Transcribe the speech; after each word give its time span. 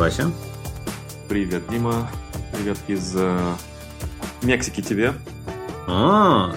Вася. 0.00 0.32
Привет, 1.28 1.62
Дима. 1.68 2.08
Привет 2.54 2.78
из 2.88 3.14
э, 3.16 3.38
Мексики 4.40 4.80
тебе. 4.80 5.12
А, 5.86 6.54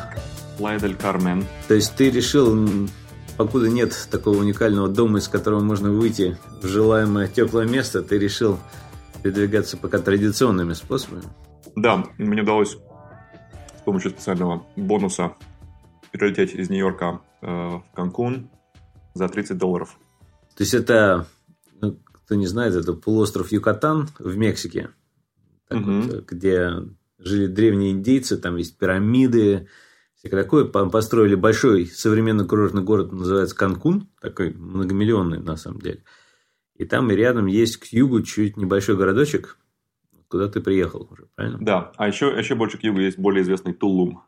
Лайдель 0.59 0.95
Кармен. 0.95 1.43
то 1.67 1.73
есть 1.73 1.93
ты 1.97 2.09
решил, 2.09 2.69
покуда 3.35 3.67
нет 3.67 4.07
такого 4.09 4.37
уникального 4.37 4.87
дома, 4.87 5.17
из 5.17 5.27
которого 5.27 5.59
можно 5.59 5.91
выйти 5.91 6.37
в 6.61 6.67
желаемое 6.67 7.27
теплое 7.27 7.67
место, 7.67 8.01
ты 8.01 8.17
решил 8.17 8.59
передвигаться 9.23 9.75
пока 9.75 9.99
традиционными 9.99 10.71
способами? 10.71 11.23
Да, 11.75 12.05
мне 12.17 12.43
удалось 12.43 12.77
с 13.77 13.81
помощью 13.83 14.11
специального 14.11 14.65
бонуса 14.77 15.33
прилететь 16.11 16.53
из 16.53 16.69
Нью-Йорка 16.69 17.19
э, 17.41 17.47
в 17.47 17.83
Канкун 17.93 18.49
за 19.13 19.27
30 19.27 19.57
долларов. 19.57 19.97
То 20.55 20.63
есть 20.63 20.73
это, 20.73 21.27
кто 22.25 22.35
не 22.35 22.47
знает, 22.47 22.75
это 22.75 22.93
полуостров 22.93 23.51
Юкатан 23.51 24.09
в 24.19 24.37
Мексике, 24.37 24.89
так 25.67 25.79
Мгм. 25.79 26.01
вот, 26.01 26.25
где 26.29 26.71
жили 27.19 27.47
древние 27.47 27.91
индейцы, 27.91 28.37
там 28.37 28.57
есть 28.57 28.77
пирамиды, 28.77 29.67
всякое 30.15 30.43
такое. 30.43 30.65
По- 30.65 30.89
Построили 30.89 31.35
большой 31.35 31.85
современный 31.87 32.47
курортный 32.47 32.83
город, 32.83 33.11
называется 33.11 33.55
Канкун, 33.55 34.09
такой 34.21 34.53
многомиллионный 34.53 35.39
на 35.39 35.55
самом 35.57 35.79
деле. 35.79 36.03
И 36.75 36.85
там 36.85 37.11
и 37.11 37.15
рядом 37.15 37.45
есть 37.45 37.77
к 37.77 37.85
югу 37.87 38.21
чуть 38.23 38.57
небольшой 38.57 38.97
городочек, 38.97 39.57
куда 40.27 40.47
ты 40.47 40.59
приехал 40.59 41.07
уже, 41.11 41.27
правильно? 41.35 41.59
Да, 41.61 41.91
а 41.97 42.07
еще, 42.07 42.27
еще 42.37 42.55
больше 42.55 42.77
к 42.77 42.83
югу 42.83 42.99
есть 42.99 43.17
более 43.19 43.43
известный 43.43 43.73
Тулум. 43.73 44.23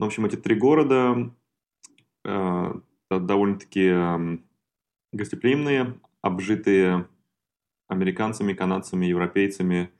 Ну, 0.00 0.06
в 0.06 0.08
общем, 0.08 0.24
эти 0.24 0.36
три 0.36 0.54
города 0.54 1.30
э, 2.24 2.72
довольно-таки 3.10 3.84
эм, 3.86 4.44
гостеприимные, 5.12 6.00
обжитые 6.22 7.06
американцами, 7.92 8.52
канадцами, 8.54 9.06
европейцами, 9.06 9.90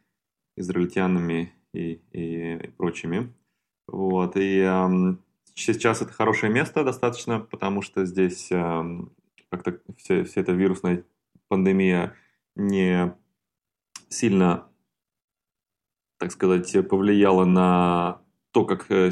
израильтянами 0.57 1.53
и, 1.73 2.01
и- 2.13 2.55
и 2.57 2.69
прочими. 2.77 3.33
Вот, 3.87 4.37
и 4.37 4.59
эм, 4.61 5.21
сейчас 5.55 6.03
это 6.03 6.13
хорошее 6.13 6.53
место 6.53 6.85
достаточно, 6.85 7.41
потому 7.41 7.83
что 7.83 8.05
здесь 8.07 8.51
эм, 8.51 9.13
как-то 9.51 9.79
все, 9.99 10.25
вся 10.25 10.41
эта 10.41 10.53
вирусная 10.53 11.05
пандемия 11.49 12.17
не 12.57 13.15
сильно 14.09 14.69
так 16.19 16.31
сказать, 16.31 16.73
повлияло 16.89 17.45
на 17.45 18.21
то, 18.53 18.65
как 18.65 18.89
э, 18.93 19.11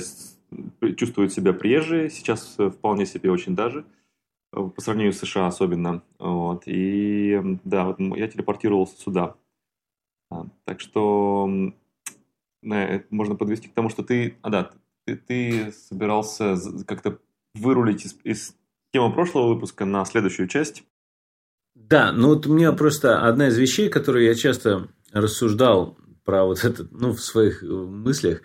чувствуют 0.97 1.33
себя 1.33 1.53
приезжие. 1.53 2.09
Сейчас 2.09 2.55
э, 2.59 2.70
вполне 2.70 3.05
себе 3.05 3.33
очень 3.33 3.56
даже, 3.56 3.81
э, 3.81 3.84
по 4.51 4.81
сравнению 4.81 5.12
с 5.12 5.19
США 5.19 5.47
особенно. 5.47 6.03
Вот. 6.19 6.62
И 6.67 7.39
да, 7.65 7.84
вот 7.84 8.01
я 8.17 8.29
телепортировался 8.29 9.01
сюда. 9.01 9.37
А, 10.31 10.47
Так 10.65 10.81
что 10.81 11.73
это 12.62 13.06
можно 13.11 13.37
подвести 13.37 13.69
к 13.69 13.75
тому, 13.75 13.89
что 13.89 14.03
ты, 14.03 14.37
а 14.43 14.51
да, 14.51 14.71
ты, 15.06 15.17
ты 15.17 15.73
собирался 15.73 16.56
как-то 16.87 17.19
вырулить 17.55 18.05
из, 18.05 18.17
из 18.25 18.56
темы 18.93 19.12
прошлого 19.12 19.55
выпуска 19.55 19.84
на 19.84 20.05
следующую 20.05 20.48
часть. 20.48 20.84
Да, 21.75 22.12
ну 22.12 22.28
вот 22.28 22.47
у 22.47 22.55
меня 22.55 22.73
просто 22.73 23.27
одна 23.27 23.49
из 23.49 23.56
вещей, 23.56 23.88
которую 23.88 24.25
я 24.25 24.34
часто 24.34 24.88
рассуждал 25.12 25.97
про 26.25 26.44
вот 26.44 26.65
этот, 26.65 26.93
ну, 26.93 27.12
в 27.12 27.21
своих 27.21 27.62
э, 27.62 27.67
мыслях, 27.67 28.43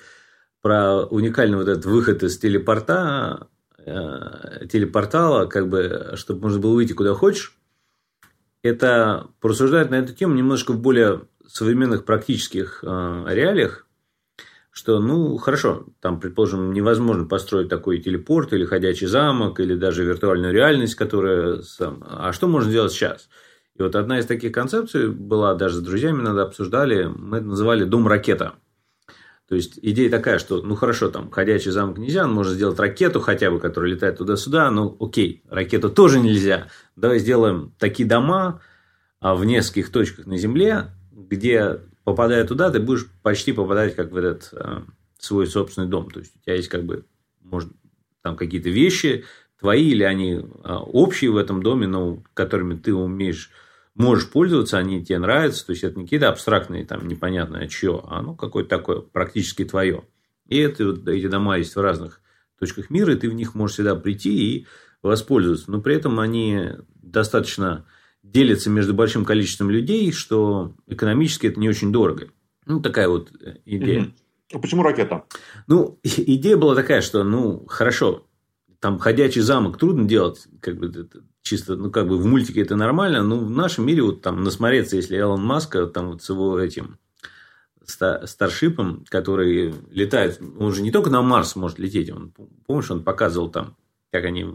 про 0.61 1.05
уникальный 1.05 1.57
вот 1.57 1.67
этот 1.67 1.85
выход 1.85 2.23
из 2.23 2.37
телепорта, 2.39 3.49
э, 3.85 4.67
телепортала, 4.67 5.45
как 5.45 5.69
бы, 5.69 6.13
чтобы 6.15 6.41
можно 6.41 6.59
было 6.59 6.73
выйти 6.73 6.93
куда 6.93 7.13
хочешь, 7.13 7.57
это 8.63 9.27
порассуждать 9.39 9.91
на 9.91 9.95
эту 9.95 10.13
тему 10.13 10.33
немножко 10.33 10.71
в 10.73 10.79
более 10.79 11.21
современных 11.47 12.03
практических 12.05 12.83
э, 12.83 13.25
реалиях, 13.27 13.87
что, 14.71 14.99
ну, 14.99 15.37
хорошо, 15.37 15.85
там, 16.01 16.19
предположим, 16.19 16.73
невозможно 16.73 17.25
построить 17.25 17.69
такой 17.69 17.99
телепорт 17.99 18.51
или 18.51 18.65
ходячий 18.65 19.07
замок, 19.07 19.61
или 19.61 19.75
даже 19.75 20.03
виртуальную 20.03 20.53
реальность, 20.53 20.95
которая... 20.95 21.61
сам- 21.61 22.03
А 22.05 22.33
что 22.33 22.49
можно 22.49 22.69
делать 22.69 22.91
сейчас? 22.91 23.29
И 23.77 23.81
вот 23.81 23.95
одна 23.95 24.19
из 24.19 24.25
таких 24.25 24.51
концепций 24.51 25.09
была, 25.09 25.53
даже 25.55 25.77
с 25.77 25.81
друзьями 25.81 26.21
надо 26.21 26.43
обсуждали, 26.43 27.05
мы 27.05 27.37
это 27.37 27.45
называли 27.45 27.85
«дом-ракета». 27.85 28.55
То 29.47 29.55
есть, 29.55 29.77
идея 29.81 30.09
такая, 30.09 30.39
что, 30.39 30.61
ну, 30.63 30.75
хорошо, 30.75 31.09
там, 31.09 31.29
ходячий 31.29 31.69
замок 31.69 31.99
нельзя, 31.99 32.27
можно 32.27 32.53
сделать 32.53 32.79
ракету 32.79 33.19
хотя 33.19 33.51
бы, 33.51 33.59
которая 33.59 33.91
летает 33.91 34.17
туда-сюда, 34.17 34.71
ну, 34.71 34.97
окей, 34.99 35.43
ракету 35.49 35.91
тоже 35.91 36.19
нельзя. 36.19 36.67
Давай 36.95 37.19
сделаем 37.19 37.73
такие 37.77 38.09
дома 38.09 38.61
а, 39.19 39.35
в 39.35 39.45
нескольких 39.45 39.91
точках 39.91 40.25
на 40.25 40.37
Земле, 40.37 40.87
где, 41.11 41.81
попадая 42.03 42.43
туда, 42.45 42.71
ты 42.71 42.79
будешь 42.79 43.07
почти 43.21 43.53
попадать 43.53 43.95
как 43.95 44.11
в 44.11 44.17
этот 44.17 44.49
э, 44.51 44.81
свой 45.19 45.45
собственный 45.45 45.87
дом. 45.87 46.09
То 46.09 46.21
есть, 46.21 46.35
у 46.35 46.39
тебя 46.39 46.55
есть 46.55 46.69
как 46.69 46.83
бы, 46.83 47.05
может, 47.41 47.71
там 48.23 48.35
какие-то 48.35 48.69
вещи 48.69 49.25
твои, 49.59 49.89
или 49.89 50.03
они 50.03 50.41
а, 50.63 50.79
общие 50.79 51.29
в 51.29 51.37
этом 51.37 51.61
доме, 51.61 51.85
но 51.85 52.23
которыми 52.33 52.75
ты 52.75 52.95
умеешь, 52.95 53.51
можешь 53.95 54.29
пользоваться, 54.29 54.77
они 54.77 55.03
тебе 55.03 55.19
нравятся. 55.19 55.65
То 55.65 55.71
есть, 55.71 55.83
это 55.83 55.97
не 55.97 56.05
какие-то 56.05 56.29
абстрактные, 56.29 56.85
там, 56.85 57.07
непонятное 57.07 57.67
чье, 57.67 58.01
а 58.05 58.21
ну, 58.21 58.35
какое-то 58.35 58.69
такое 58.69 58.99
практически 58.99 59.65
твое. 59.65 60.03
И 60.47 60.57
это, 60.57 60.85
вот 60.85 61.07
эти 61.07 61.27
дома 61.27 61.57
есть 61.57 61.75
в 61.75 61.81
разных 61.81 62.21
точках 62.59 62.89
мира, 62.89 63.13
и 63.13 63.17
ты 63.17 63.29
в 63.29 63.33
них 63.33 63.55
можешь 63.55 63.75
всегда 63.75 63.95
прийти 63.95 64.57
и 64.57 64.67
воспользоваться. 65.01 65.71
Но 65.71 65.81
при 65.81 65.95
этом 65.95 66.19
они 66.19 66.69
достаточно 66.95 67.85
делятся 68.23 68.69
между 68.69 68.93
большим 68.93 69.25
количеством 69.25 69.69
людей, 69.69 70.11
что 70.11 70.75
экономически 70.87 71.47
это 71.47 71.59
не 71.59 71.69
очень 71.69 71.91
дорого. 71.91 72.29
Ну, 72.65 72.81
такая 72.81 73.07
вот 73.07 73.31
э, 73.41 73.57
идея. 73.65 74.01
Мгм. 74.01 74.15
А 74.53 74.59
Почему 74.59 74.83
ракета? 74.83 75.25
Ну, 75.67 75.99
идея 76.03 76.57
была 76.57 76.75
такая, 76.75 77.01
что, 77.01 77.23
ну, 77.23 77.65
хорошо, 77.67 78.24
там 78.85 78.99
ходячий 78.99 79.41
замок 79.41 79.79
трудно 79.79 80.07
делать, 80.07 80.45
как 80.61 80.77
бы 80.77 81.09
чисто, 81.41 81.75
ну, 81.75 81.89
как 81.89 82.07
бы 82.07 82.19
в 82.19 82.25
мультике 82.27 82.61
это 82.61 82.75
нормально, 82.75 83.23
но 83.23 83.39
в 83.39 83.49
нашем 83.49 83.87
мире 83.87 84.03
вот 84.03 84.21
там 84.21 84.43
насмотреться, 84.43 84.95
если 84.95 85.19
Элон 85.19 85.43
Маска 85.43 85.87
там 85.87 86.11
вот 86.11 86.21
с 86.21 86.29
его 86.29 86.59
этим 86.59 86.99
ста- 87.83 88.27
старшипом, 88.27 89.03
который 89.09 89.73
летает, 89.89 90.39
он 90.59 90.71
же 90.71 90.83
не 90.83 90.91
только 90.91 91.09
на 91.09 91.23
Марс 91.23 91.55
может 91.55 91.79
лететь, 91.79 92.11
он, 92.11 92.31
помнишь, 92.67 92.91
он 92.91 93.03
показывал 93.03 93.49
там, 93.49 93.75
как 94.11 94.23
они 94.25 94.45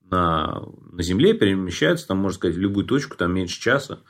на, 0.00 0.64
на 0.90 1.02
Земле 1.04 1.34
перемещаются, 1.34 2.08
там, 2.08 2.18
можно 2.18 2.36
сказать, 2.36 2.56
в 2.56 2.60
любую 2.60 2.84
точку, 2.84 3.16
там 3.16 3.32
меньше 3.32 3.60
часа. 3.60 4.00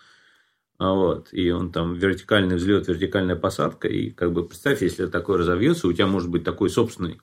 А 0.78 0.94
Вот. 0.94 1.28
И 1.32 1.50
он 1.50 1.72
там 1.72 1.92
вертикальный 1.92 2.56
взлет, 2.56 2.88
вертикальная 2.88 3.36
посадка. 3.36 3.86
И 3.86 4.08
как 4.12 4.32
бы 4.32 4.46
представь, 4.46 4.80
если 4.80 5.08
такое 5.08 5.36
разовьется, 5.36 5.88
у 5.88 5.92
тебя 5.92 6.06
может 6.06 6.30
быть 6.30 6.42
такой 6.42 6.70
собственный 6.70 7.20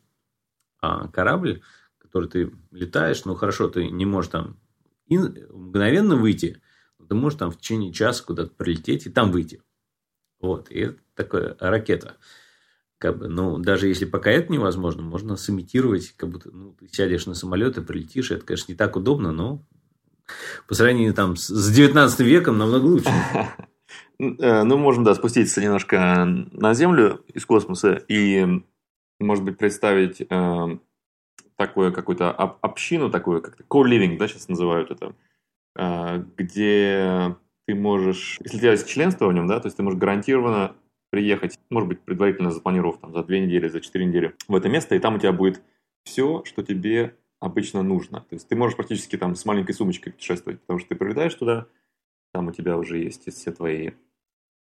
а, 0.84 1.08
корабль, 1.08 1.62
который 1.98 2.30
ты 2.30 2.52
летаешь. 2.72 3.24
Ну, 3.26 3.36
хорошо, 3.36 3.70
ты 3.70 3.88
не 3.88 4.06
можешь 4.06 4.32
там 4.32 4.58
мгновенно 5.08 6.16
выйти, 6.18 6.62
но 7.00 7.06
ты 7.06 7.16
можешь 7.16 7.40
там 7.40 7.52
в 7.52 7.58
течение 7.58 7.94
часа 7.94 8.24
куда-то 8.24 8.52
прилететь 8.56 9.06
и 9.06 9.10
там 9.10 9.32
выйти. 9.32 9.62
Вот. 10.42 10.70
И 10.70 10.80
это 10.80 10.98
такая 11.16 11.56
ракета. 11.60 12.18
Как 12.98 13.18
бы, 13.18 13.28
ну, 13.30 13.58
даже 13.60 13.88
если 13.88 14.06
пока 14.06 14.30
это 14.32 14.52
невозможно, 14.52 15.03
можно 15.03 15.35
сымитировать, 15.38 16.12
как 16.18 16.30
будто 16.30 16.52
ну, 16.52 16.74
ты 16.74 16.88
сядешь 16.90 17.26
на 17.28 17.34
самолет 17.34 17.78
и 17.78 17.82
прилетишь. 17.82 18.32
Это, 18.32 18.46
конечно, 18.46 18.72
не 18.72 18.78
так 18.78 18.96
удобно, 18.97 19.32
но 19.32 19.66
по 20.68 20.76
сравнению 20.76 21.14
там, 21.14 21.36
с- 21.36 21.47
с 21.47 21.72
19 21.72 22.20
веком 22.22 22.58
намного 22.58 22.86
лучше. 22.86 23.09
Э, 24.20 24.64
Ну, 24.64 24.78
можем, 24.78 25.03
да, 25.03 25.16
спуститься 25.16 25.59
немножко 25.62 26.26
на 26.26 26.74
Землю 26.74 27.24
из 27.34 27.46
космоса 27.46 27.94
и, 28.08 28.62
может 29.20 29.44
быть, 29.44 29.58
представить 29.58 30.22
э, 30.22 30.78
такую 31.56 31.94
какую-то 31.94 32.32
об- 32.32 32.58
общину, 32.62 33.10
такую, 33.10 33.42
как 33.42 33.60
co-living, 33.62 34.18
да, 34.18 34.28
сейчас 34.28 34.48
называют 34.48 34.92
это, 34.92 35.16
э, 35.76 36.24
где 36.38 37.36
ты 37.66 37.76
можешь, 37.76 38.40
если 38.44 38.58
у 38.58 38.60
тебя 38.60 38.72
есть 38.72 38.88
членство 38.88 39.28
в 39.28 39.34
нем, 39.34 39.48
да, 39.48 39.60
то 39.60 39.68
есть 39.68 39.78
ты 39.78 39.84
можешь 39.84 40.00
гарантированно 40.00 40.76
приехать, 41.10 41.60
может 41.70 41.88
быть, 41.88 42.02
предварительно 42.02 42.52
запланировав 42.52 43.00
там 43.00 43.14
за 43.14 43.24
две 43.24 43.40
недели, 43.40 43.68
за 43.68 43.82
четыре 43.82 44.06
недели 44.06 44.36
в 44.48 44.56
это 44.56 44.68
место, 44.70 44.96
и 44.96 45.00
там 45.00 45.16
у 45.16 45.20
тебя 45.20 45.32
будет 45.32 45.62
все, 46.04 46.44
что 46.46 46.64
тебе 46.64 47.16
обычно 47.40 47.84
нужно. 47.84 48.22
То 48.22 48.36
есть 48.36 48.48
ты 48.48 48.56
можешь 48.56 48.76
практически 48.76 49.18
там 49.18 49.36
с 49.36 49.46
маленькой 49.46 49.74
сумочкой 49.74 50.14
путешествовать, 50.14 50.62
потому 50.62 50.80
что 50.80 50.90
ты 50.90 50.96
прилетаешь 50.96 51.36
туда, 51.36 51.68
там 52.32 52.48
у 52.48 52.52
тебя 52.52 52.78
уже 52.78 52.98
есть 52.98 53.32
все 53.32 53.52
твои 53.52 53.92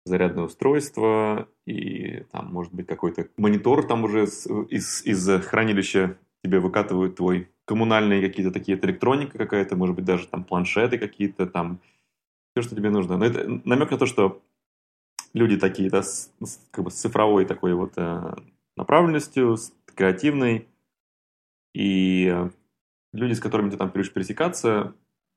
зарядное 0.05 0.45
устройство, 0.45 1.49
и 1.67 2.25
там 2.33 2.53
может 2.53 2.73
быть 2.73 2.87
какой-то 2.87 3.29
монитор 3.37 3.87
там 3.87 4.05
уже 4.05 4.25
из, 4.25 5.05
из 5.05 5.45
хранилища 5.45 6.19
тебе 6.43 6.59
выкатывают 6.59 7.17
твой 7.17 7.49
коммунальные 7.65 8.27
какие-то 8.27 8.53
такие 8.53 8.79
электроника 8.79 9.39
какая-то, 9.39 9.77
может 9.77 9.95
быть, 9.95 10.05
даже 10.05 10.27
там 10.27 10.45
планшеты 10.45 10.99
какие-то, 10.99 11.47
там 11.47 11.81
все, 12.53 12.63
что 12.63 12.77
тебе 12.77 12.91
нужно. 12.91 13.17
Но 13.17 13.25
это 13.25 13.49
намек 13.65 13.91
на 13.91 13.99
то, 13.99 14.07
что 14.07 14.43
люди 15.33 15.57
такие, 15.57 15.89
да, 15.89 16.03
с, 16.03 16.33
как 16.71 16.85
бы 16.85 16.91
с 16.91 16.95
цифровой 16.95 17.45
такой 17.45 17.75
вот 17.75 17.93
э, 17.97 18.35
направленностью, 18.77 19.57
с 19.57 19.73
креативной, 19.95 20.69
и 21.75 22.49
люди, 23.13 23.33
с 23.35 23.41
которыми 23.41 23.71
ты 23.71 23.77
там 23.77 23.91
будешь 23.91 24.13
пересекаться, 24.13 24.95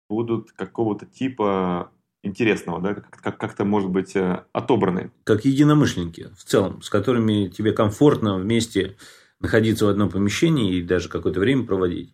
будут 0.10 0.52
какого-то 0.52 1.06
типа 1.06 1.92
интересного, 2.25 2.81
да, 2.81 2.94
как- 2.95 3.38
как-то, 3.38 3.66
может 3.66 3.89
быть, 3.89 4.16
э, 4.16 4.44
отобраны. 4.54 5.12
Как 5.24 5.45
единомышленники 5.45 6.30
в 6.38 6.44
целом, 6.44 6.81
с 6.81 6.89
которыми 6.89 7.48
тебе 7.48 7.72
комфортно 7.72 8.38
вместе 8.38 8.95
находиться 9.39 9.86
в 9.86 9.89
одном 9.89 10.10
помещении 10.10 10.75
и 10.75 10.81
даже 10.83 11.10
какое-то 11.10 11.39
время 11.39 11.66
проводить. 11.66 12.13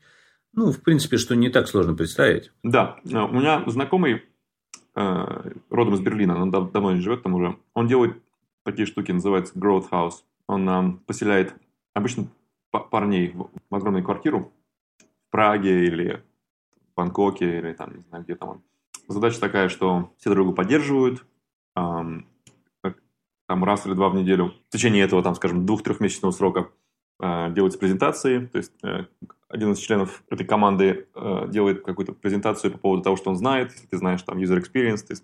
Ну, 0.53 0.71
в 0.71 0.81
принципе, 0.81 1.17
что 1.17 1.35
не 1.35 1.49
так 1.49 1.67
сложно 1.67 1.93
представить. 1.95 2.51
Да, 2.63 2.97
э, 3.05 3.17
у 3.17 3.31
меня 3.31 3.63
знакомый 3.67 4.23
э, 4.93 5.51
родом 5.69 5.93
из 5.93 6.01
Берлина, 6.01 6.41
он 6.41 6.51
дав- 6.51 6.71
давно 6.71 6.91
не 6.91 6.99
живет 7.01 7.23
там 7.23 7.33
уже, 7.35 7.55
он 7.73 7.87
делает 7.87 8.21
такие 8.65 8.85
штуки, 8.85 9.11
называется 9.13 9.57
Growth 9.57 9.89
House. 9.89 10.23
Он 10.47 10.67
э, 10.69 10.93
поселяет 11.07 11.53
обычно 11.93 12.27
па- 12.71 12.79
парней 12.81 13.29
в 13.29 13.49
в 13.69 13.75
огромную 13.75 14.03
квартиру 14.03 14.51
в 14.99 15.31
Праге 15.31 15.85
или 15.85 16.21
в 16.91 16.95
Бангкоке, 16.97 17.59
или 17.59 17.71
там, 17.73 17.95
не 17.95 18.01
знаю, 18.01 18.25
где 18.25 18.35
там 18.35 18.49
он. 18.49 18.61
Задача 19.11 19.39
такая, 19.39 19.69
что 19.69 20.13
все 20.17 20.29
друг 20.29 20.45
друга 20.45 20.55
поддерживают, 20.55 21.25
там 23.51 23.65
раз 23.65 23.85
или 23.85 23.93
два 23.93 24.07
в 24.07 24.15
неделю. 24.15 24.53
В 24.69 24.71
течение 24.71 25.03
этого, 25.03 25.21
там, 25.21 25.35
скажем, 25.35 25.65
двух-трехмесячного 25.65 26.31
срока 26.31 26.69
э, 27.19 27.51
делаются 27.51 27.77
презентации, 27.77 28.45
то 28.45 28.57
есть 28.57 28.71
э, 28.81 29.07
один 29.49 29.73
из 29.73 29.79
членов 29.79 30.23
этой 30.29 30.45
команды 30.45 31.07
э, 31.13 31.47
делает 31.49 31.83
какую-то 31.83 32.13
презентацию 32.13 32.71
по 32.71 32.77
поводу 32.77 33.03
того, 33.03 33.17
что 33.17 33.29
он 33.29 33.35
знает. 33.35 33.73
Если 33.73 33.87
ты 33.87 33.97
знаешь 33.97 34.21
там 34.21 34.37
user 34.37 34.57
experience, 34.57 35.05
ты 35.05 35.15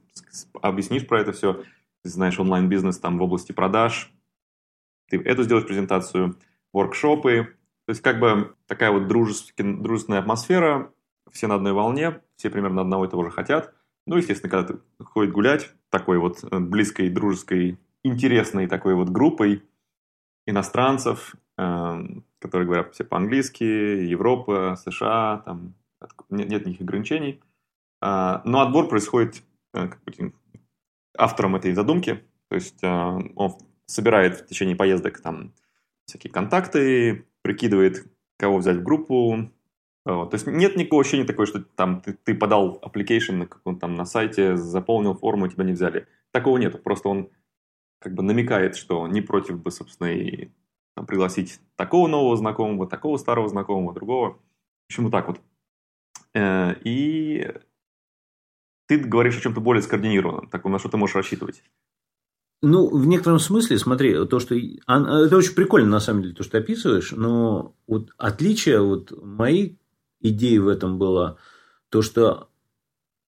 объяснишь 0.61 1.07
про 1.07 1.21
это 1.21 1.31
все. 1.31 1.63
Ты 2.03 2.09
знаешь 2.09 2.37
онлайн-бизнес 2.37 2.99
там 2.99 3.17
в 3.17 3.23
области 3.23 3.53
продаж. 3.53 4.11
Ты 5.09 5.21
эту 5.21 5.43
сделаешь 5.43 5.65
презентацию, 5.65 6.35
воркшопы. 6.73 7.55
То 7.85 7.91
есть 7.91 8.01
как 8.01 8.19
бы 8.19 8.53
такая 8.65 8.91
вот 8.91 9.07
дружеский- 9.07 9.81
дружественная 9.81 10.19
атмосфера, 10.19 10.91
все 11.31 11.47
на 11.47 11.55
одной 11.55 11.71
волне, 11.71 12.21
все 12.35 12.49
примерно 12.49 12.81
одного 12.81 13.05
и 13.05 13.09
того 13.09 13.23
же 13.23 13.31
хотят. 13.31 13.73
Ну, 14.07 14.17
естественно, 14.17 14.49
когда 14.49 14.73
ты 14.73 15.03
ходит 15.03 15.33
гулять 15.33 15.69
такой 15.89 16.17
вот 16.17 16.43
э, 16.43 16.59
близкой, 16.59 17.09
дружеской, 17.09 17.77
интересной 18.03 18.67
такой 18.67 18.95
вот 18.95 19.09
группой 19.09 19.63
иностранцев, 20.45 21.35
э, 21.57 22.05
которые 22.39 22.65
говорят 22.65 22.93
все 22.93 23.03
по-английски, 23.03 23.63
Европа, 23.63 24.77
США, 24.81 25.43
там 25.45 25.75
нет, 26.29 26.49
нет 26.49 26.65
никаких 26.65 26.81
ограничений. 26.81 27.41
А, 28.01 28.41
Но 28.45 28.61
отбор 28.61 28.87
происходит 28.87 29.43
э, 29.73 29.89
как 29.89 30.01
бы, 30.03 30.33
автором 31.17 31.55
этой 31.55 31.73
задумки, 31.73 32.23
то 32.49 32.55
есть 32.55 32.81
э, 32.83 32.87
он 32.87 33.57
собирает 33.87 34.39
в 34.39 34.45
течение 34.47 34.75
поездок 34.75 35.19
там 35.21 35.53
всякие 36.05 36.31
контакты, 36.31 37.25
прикидывает, 37.41 38.05
кого 38.37 38.57
взять 38.57 38.77
в 38.77 38.83
группу. 38.83 39.51
Вот. 40.07 40.29
То 40.29 40.35
есть 40.35 40.47
нет 40.47 40.77
никакого 40.77 41.01
ощущения 41.01 41.25
такое, 41.25 41.45
что 41.45 41.61
там 41.75 41.99
ты, 41.99 42.13
ты 42.13 42.33
подал 42.33 42.81
application 42.81 43.33
на 43.33 43.45
каком 43.45 43.77
там 43.77 43.95
на 43.95 44.05
сайте, 44.05 44.55
заполнил 44.55 45.13
форму, 45.13 45.49
тебя 45.49 45.65
не 45.65 45.73
взяли. 45.73 46.07
Такого 46.31 46.57
нету. 46.57 46.77
Просто 46.77 47.09
он 47.09 47.29
как 47.99 48.13
бы 48.13 48.23
намекает, 48.23 48.77
что 48.77 49.05
не 49.09 49.19
против 49.19 49.61
бы, 49.61 49.69
собственно, 49.69 50.07
и 50.07 50.49
там, 50.95 51.05
пригласить 51.05 51.59
такого 51.75 52.07
нового 52.07 52.37
знакомого, 52.37 52.87
такого 52.87 53.17
старого 53.17 53.49
знакомого, 53.49 53.93
другого. 53.93 54.35
В 54.35 54.93
общем, 54.93 55.03
вот 55.03 55.11
так 55.11 55.27
вот. 55.27 55.41
Э, 56.33 56.75
И 56.85 57.53
ты 58.87 58.99
говоришь 58.99 59.37
о 59.37 59.41
чем-то 59.41 59.59
более 59.59 59.81
скоординированном, 59.81 60.47
таком, 60.47 60.71
на 60.71 60.79
что 60.79 60.87
ты 60.87 60.95
можешь 60.95 61.17
рассчитывать. 61.17 61.63
Ну, 62.61 62.87
в 62.87 63.05
некотором 63.07 63.39
смысле, 63.39 63.77
смотри, 63.77 64.25
то, 64.25 64.39
что... 64.39 64.55
а, 64.85 65.25
Это 65.25 65.35
очень 65.35 65.53
прикольно, 65.53 65.89
на 65.89 65.99
самом 65.99 66.21
деле, 66.21 66.33
то, 66.33 66.43
что 66.43 66.53
ты 66.53 66.57
описываешь, 66.59 67.11
но 67.11 67.75
вот 67.87 68.11
отличие 68.17 68.81
вот 68.81 69.11
моей 69.21 69.77
идеи 70.19 70.57
в 70.57 70.67
этом 70.67 70.97
было 70.97 71.37
то, 71.89 72.01
что 72.01 72.49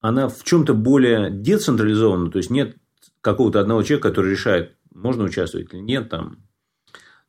она 0.01 0.27
в 0.29 0.43
чем-то 0.43 0.73
более 0.73 1.29
децентрализована, 1.29 2.31
то 2.31 2.37
есть 2.37 2.49
нет 2.49 2.77
какого-то 3.21 3.59
одного 3.59 3.83
человека, 3.83 4.09
который 4.09 4.31
решает, 4.31 4.75
можно 4.93 5.23
участвовать 5.25 5.73
или 5.73 5.81
нет, 5.81 6.09
там, 6.09 6.43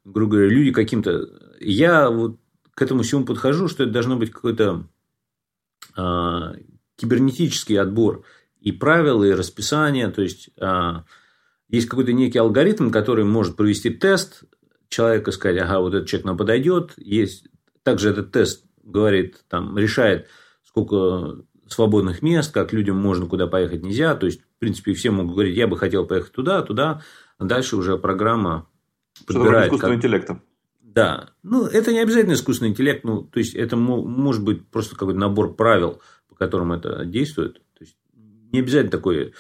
грубо 0.05 0.33
говоря, 0.33 0.49
люди 0.49 0.73
каким-то... 0.73 1.29
Я 1.61 2.11
вот 2.11 2.39
к 2.75 2.83
этому 2.83 3.03
всему 3.03 3.25
подхожу, 3.25 3.69
что 3.69 3.83
это 3.83 3.93
должно 3.93 4.17
быть 4.17 4.31
какой-то 4.31 4.87
а, 5.97 6.55
кибернетический 6.97 7.79
отбор 7.79 8.25
и 8.61 8.73
правил, 8.73 9.23
и 9.23 9.33
расписания, 9.33 10.11
то 10.11 10.23
есть 10.23 10.51
а, 10.59 11.05
есть 11.69 11.89
какой-то 11.89 12.13
некий 12.13 12.39
алгоритм, 12.39 12.91
который 12.91 13.25
может 13.25 13.57
провести 13.57 13.91
тест 13.91 14.45
человека, 14.89 15.31
сказать, 15.31 15.59
ага, 15.59 15.81
вот 15.81 15.95
этот 15.95 16.09
человек 16.09 16.27
нам 16.27 16.37
подойдет. 16.37 16.95
Есть 16.97 17.47
также 17.83 18.11
этот 18.11 18.33
тест 18.33 18.65
говорит, 18.91 19.45
там, 19.49 19.77
решает, 19.79 20.29
сколько 20.65 21.43
свободных 21.69 22.23
мест, 22.23 22.53
как 22.53 22.73
людям 22.73 22.97
можно 22.99 23.27
куда 23.27 23.47
поехать 23.47 23.83
нельзя. 23.83 24.15
То 24.17 24.27
есть, 24.27 24.41
в 24.43 24.59
принципе, 24.59 24.93
все 24.95 25.11
могут 25.11 25.33
говорить, 25.35 25.57
я 25.57 25.67
бы 25.69 25.77
хотел 25.77 26.07
поехать 26.07 26.33
туда, 26.33 26.63
туда. 26.63 27.03
А 27.39 27.45
дальше 27.45 27.77
уже 27.77 27.97
программа 27.97 28.69
подбирает. 29.27 29.67
искусственного 29.69 29.95
как- 29.97 30.05
интеллекта. 30.05 30.41
Да. 30.83 31.31
Ну, 31.45 31.67
это 31.67 31.93
не 31.93 32.01
обязательно 32.01 32.33
искусственный 32.33 32.71
интеллект. 32.71 33.05
Ну, 33.05 33.23
то 33.23 33.39
есть, 33.39 33.55
это 33.55 33.77
мо- 33.77 34.03
может 34.05 34.43
быть 34.45 34.67
просто 34.69 34.97
какой-то 34.97 35.19
набор 35.21 35.55
правил, 35.55 36.01
по 36.29 36.35
которым 36.35 36.73
это 36.73 37.05
действует. 37.05 37.55
То 37.79 37.85
есть, 37.85 37.97
не 38.53 38.59
обязательно 38.59 38.91
такой 38.91 39.33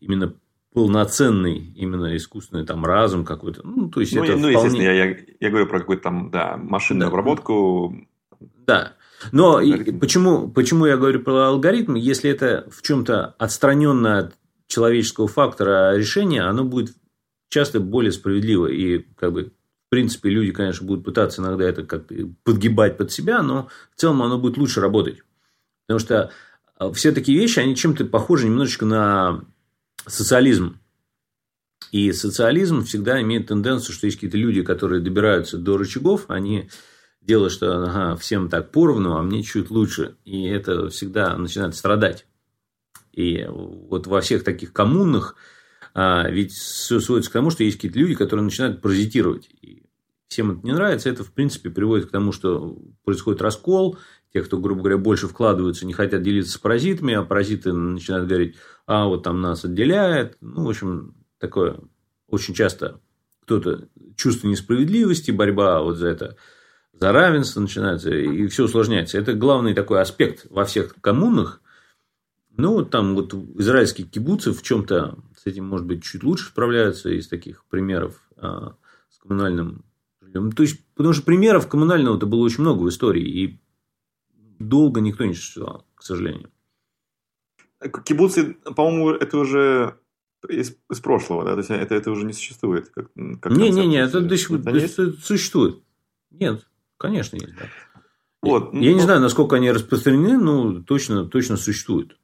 именно 0.00 0.34
полноценный, 0.74 1.58
именно 1.76 2.16
искусственный 2.16 2.66
там 2.66 2.84
разум 2.84 3.24
какой-то. 3.24 3.62
Ну, 3.64 3.88
то 3.90 4.00
есть, 4.00 4.14
Ну, 4.14 4.24
это 4.24 4.32
ну, 4.32 4.38
вполне- 4.38 4.56
естественно, 4.56 4.82
я, 4.82 4.92
я, 4.92 5.16
я 5.40 5.50
говорю 5.50 5.66
про 5.66 5.78
какую-то 5.80 6.02
там, 6.02 6.30
да, 6.30 6.56
машинную 6.56 7.06
Да. 7.06 7.08
обработку. 7.10 7.94
Да. 8.40 8.94
Но 9.32 9.56
Алгоритм. 9.56 9.98
почему, 9.98 10.48
почему 10.48 10.86
я 10.86 10.96
говорю 10.96 11.20
про 11.20 11.48
алгоритм? 11.48 11.94
Если 11.94 12.30
это 12.30 12.68
в 12.70 12.82
чем-то 12.82 13.34
отстраненное 13.38 14.18
от 14.18 14.34
человеческого 14.68 15.28
фактора 15.28 15.96
решение, 15.96 16.42
оно 16.42 16.64
будет 16.64 16.94
часто 17.48 17.80
более 17.80 18.12
справедливо. 18.12 18.66
И 18.66 19.04
как 19.16 19.32
бы 19.32 19.52
в 19.88 19.90
принципе, 19.90 20.28
люди, 20.28 20.52
конечно, 20.52 20.86
будут 20.86 21.02
пытаться 21.02 21.40
иногда 21.40 21.64
это 21.64 21.82
как-то 21.82 22.14
подгибать 22.44 22.98
под 22.98 23.10
себя, 23.10 23.42
но 23.42 23.68
в 23.96 23.98
целом 23.98 24.22
оно 24.22 24.38
будет 24.38 24.58
лучше 24.58 24.82
работать. 24.82 25.22
Потому 25.86 25.98
что 25.98 26.30
а, 26.76 26.92
все 26.92 27.10
такие 27.12 27.38
вещи, 27.38 27.58
они 27.58 27.74
чем-то 27.74 28.04
похожи 28.04 28.46
немножечко 28.46 28.84
на 28.84 29.44
социализм. 30.06 30.78
И 31.90 32.12
социализм 32.12 32.84
всегда 32.84 33.22
имеет 33.22 33.46
тенденцию, 33.46 33.94
что 33.94 34.04
есть 34.04 34.18
какие-то 34.18 34.36
люди, 34.36 34.60
которые 34.60 35.00
добираются 35.00 35.56
до 35.56 35.78
рычагов, 35.78 36.26
они 36.28 36.68
делают, 37.20 37.52
что 37.52 37.84
ага, 37.84 38.16
всем 38.16 38.48
так 38.48 38.70
поровну, 38.70 39.16
а 39.16 39.22
мне 39.22 39.42
чуть 39.42 39.70
лучше. 39.70 40.16
И 40.24 40.44
это 40.44 40.88
всегда 40.88 41.36
начинает 41.36 41.74
страдать. 41.74 42.26
И 43.12 43.44
вот 43.48 44.06
во 44.06 44.20
всех 44.20 44.44
таких 44.44 44.72
коммунных 44.72 45.36
а, 45.94 46.28
ведь 46.28 46.52
все 46.52 47.00
сводится 47.00 47.30
к 47.30 47.32
тому, 47.32 47.50
что 47.50 47.64
есть 47.64 47.76
какие-то 47.76 47.98
люди, 47.98 48.14
которые 48.14 48.44
начинают 48.44 48.80
паразитировать. 48.80 49.48
И 49.62 49.82
всем 50.28 50.52
это 50.52 50.64
не 50.64 50.72
нравится. 50.72 51.08
Это, 51.10 51.24
в 51.24 51.32
принципе, 51.32 51.70
приводит 51.70 52.06
к 52.06 52.12
тому, 52.12 52.30
что 52.30 52.78
происходит 53.04 53.42
раскол. 53.42 53.98
Те, 54.32 54.42
кто, 54.42 54.58
грубо 54.58 54.82
говоря, 54.82 54.98
больше 54.98 55.26
вкладываются, 55.26 55.86
не 55.86 55.94
хотят 55.94 56.22
делиться 56.22 56.52
с 56.52 56.58
паразитами, 56.58 57.14
а 57.14 57.24
паразиты 57.24 57.72
начинают 57.72 58.28
говорить, 58.28 58.56
а 58.86 59.06
вот 59.06 59.24
там 59.24 59.40
нас 59.40 59.64
отделяет. 59.64 60.36
Ну, 60.40 60.66
в 60.66 60.68
общем, 60.68 61.14
такое 61.38 61.80
очень 62.28 62.54
часто 62.54 63.00
кто-то 63.42 63.88
чувство 64.14 64.46
несправедливости, 64.46 65.30
борьба 65.30 65.82
вот 65.82 65.96
за 65.96 66.08
это, 66.08 66.36
за 67.00 67.12
равенство 67.12 67.60
начинается, 67.60 68.10
и 68.10 68.46
все 68.48 68.64
усложняется. 68.64 69.18
Это 69.18 69.34
главный 69.34 69.74
такой 69.74 70.00
аспект 70.00 70.46
во 70.50 70.64
всех 70.64 70.96
коммунах. 71.00 71.60
Ну, 72.56 72.72
вот 72.72 72.90
там 72.90 73.14
вот 73.14 73.32
израильские 73.34 74.06
кибуцы 74.06 74.52
в 74.52 74.62
чем-то 74.62 75.16
с 75.36 75.46
этим, 75.46 75.66
может 75.66 75.86
быть, 75.86 76.02
чуть 76.02 76.24
лучше 76.24 76.46
справляются 76.46 77.08
из 77.10 77.28
таких 77.28 77.64
примеров 77.66 78.20
а, 78.36 78.74
с 79.10 79.18
коммунальным 79.18 79.84
жильем. 80.20 80.50
То 80.50 80.64
есть, 80.64 80.84
потому 80.94 81.12
что 81.14 81.22
примеров 81.24 81.68
коммунального-то 81.68 82.26
было 82.26 82.40
очень 82.40 82.62
много 82.62 82.82
в 82.82 82.88
истории, 82.88 83.22
и 83.22 83.60
долго 84.58 85.00
никто 85.00 85.24
не 85.24 85.34
существовал, 85.34 85.86
к 85.94 86.02
сожалению. 86.02 86.50
Кибуцы, 88.04 88.54
по-моему, 88.74 89.10
это 89.10 89.38
уже 89.38 89.94
из, 90.48 90.76
из 90.90 90.98
прошлого, 90.98 91.44
да? 91.44 91.52
То 91.52 91.58
есть, 91.58 91.70
это, 91.70 91.94
это 91.94 92.10
уже 92.10 92.26
не 92.26 92.32
существует. 92.32 92.88
Как, 92.88 93.06
как 93.40 93.52
это 93.52 94.20
до 94.20 94.36
сих 94.36 94.48
пор 94.48 94.58
Это 94.58 94.70
есть? 94.70 94.94
это 94.94 95.12
существует. 95.12 95.80
Нет, 96.32 96.66
конечно, 96.98 97.36
есть. 97.36 97.56
Да. 97.56 97.66
Вот, 98.42 98.72
Я 98.72 98.90
ну, 98.90 98.96
не 98.96 99.00
знаю, 99.00 99.20
насколько 99.20 99.56
они 99.56 99.70
распространены, 99.70 100.38
но 100.38 100.82
точно, 100.82 101.24
точно 101.24 101.56
существуют. 101.56 102.18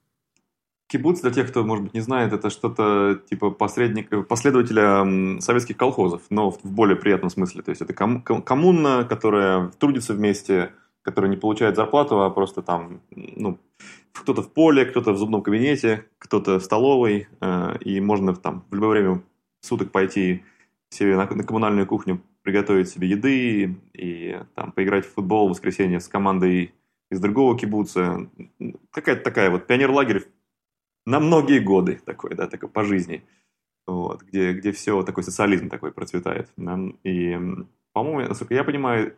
Кибуц, 0.87 1.23
для 1.23 1.31
тех, 1.31 1.49
кто, 1.49 1.65
может 1.65 1.85
быть, 1.85 1.95
не 1.95 2.01
знает, 2.01 2.33
это 2.33 2.51
что-то 2.51 3.21
типа 3.29 3.51
посредника, 3.51 4.23
последователя 4.23 5.41
советских 5.41 5.77
колхозов, 5.77 6.23
но 6.31 6.51
в 6.51 6.63
в 6.63 6.71
более 6.71 6.97
приятном 6.97 7.31
смысле. 7.31 7.63
То 7.63 7.71
есть, 7.71 7.83
это 7.83 7.95
ком- 7.95 8.23
ком- 8.23 8.43
коммуна, 8.43 9.05
которая 9.05 9.69
трудится 9.79 10.15
вместе, 10.15 10.73
которая 11.03 11.31
не 11.31 11.37
получает 11.37 11.75
зарплату, 11.77 12.23
а 12.23 12.31
просто 12.31 12.63
там, 12.63 13.01
ну, 13.11 13.59
кто-то 14.13 14.43
в 14.43 14.53
поле, 14.53 14.85
кто-то 14.85 15.13
в 15.13 15.19
зубном 15.19 15.43
кабинете, 15.43 16.07
кто-то 16.19 16.61
в 16.61 16.65
столовой, 16.65 17.29
э, 17.41 17.79
и 17.81 18.01
можно 18.01 18.35
там 18.35 18.65
в 18.71 18.75
любое 18.75 18.91
время 18.91 19.23
суток 19.61 19.91
пойти 19.91 20.45
себе 20.91 21.17
на, 21.17 21.27
на 21.27 21.43
коммунальную 21.43 21.87
кухню, 21.87 22.21
приготовить 22.45 22.91
себе 22.91 23.09
еды 23.09 23.77
и 23.95 24.41
там 24.55 24.71
поиграть 24.71 25.07
в 25.07 25.15
футбол 25.15 25.49
в 25.49 25.51
воскресенье 25.51 25.99
с 25.99 26.09
командой 26.09 26.75
из 27.11 27.19
другого 27.19 27.59
кибуца. 27.59 28.31
Какая-то 28.91 29.23
такая 29.23 29.51
вот 29.51 29.67
пионер-лагерь 29.67 30.25
на 31.07 31.21
многие 31.21 31.59
годы 31.59 32.01
такой, 32.05 32.35
да, 32.35 32.47
такой 32.47 32.69
по 32.69 32.85
жизни. 32.85 33.25
Вот, 33.87 34.23
где, 34.23 34.53
где 34.53 34.73
все 34.73 35.03
такой 35.03 35.25
социализм 35.25 35.69
такой 35.69 35.91
процветает. 35.91 36.51
Да? 36.57 36.79
И, 37.03 37.39
по-моему, 37.93 38.29
насколько 38.29 38.55
я 38.55 38.65
понимаю, 38.65 39.17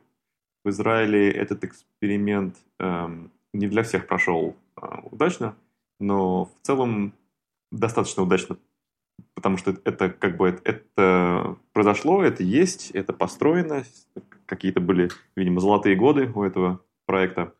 в 0.64 0.70
Израиле 0.70 1.30
этот 1.30 1.62
эксперимент 1.64 2.56
эм, 2.80 3.30
не 3.52 3.68
для 3.68 3.84
всех 3.84 4.08
прошел 4.08 4.56
э, 4.76 4.86
удачно, 5.10 5.56
но 6.00 6.46
в 6.46 6.52
целом 6.62 7.12
достаточно 7.70 8.24
удачно, 8.24 8.58
потому 9.34 9.56
что 9.56 9.76
это 9.84 10.10
как 10.10 10.36
бы 10.36 10.58
это 10.64 11.56
произошло, 11.72 12.22
это 12.22 12.42
есть, 12.42 12.90
это 12.92 13.12
построено, 13.12 13.84
какие-то 14.46 14.80
были, 14.80 15.10
видимо, 15.36 15.60
золотые 15.60 15.96
годы 15.96 16.30
у 16.34 16.42
этого 16.42 16.80
проекта. 17.04 17.52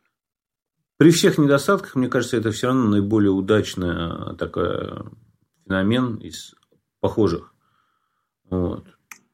При 0.97 1.11
всех 1.11 1.37
недостатках, 1.37 1.95
мне 1.95 2.09
кажется, 2.09 2.37
это 2.37 2.51
все 2.51 2.67
равно 2.67 2.89
наиболее 2.89 3.31
удачный 3.31 4.35
такой 4.37 5.11
феномен 5.63 6.15
из 6.17 6.55
похожих. 6.99 7.53
Вот. 8.49 8.85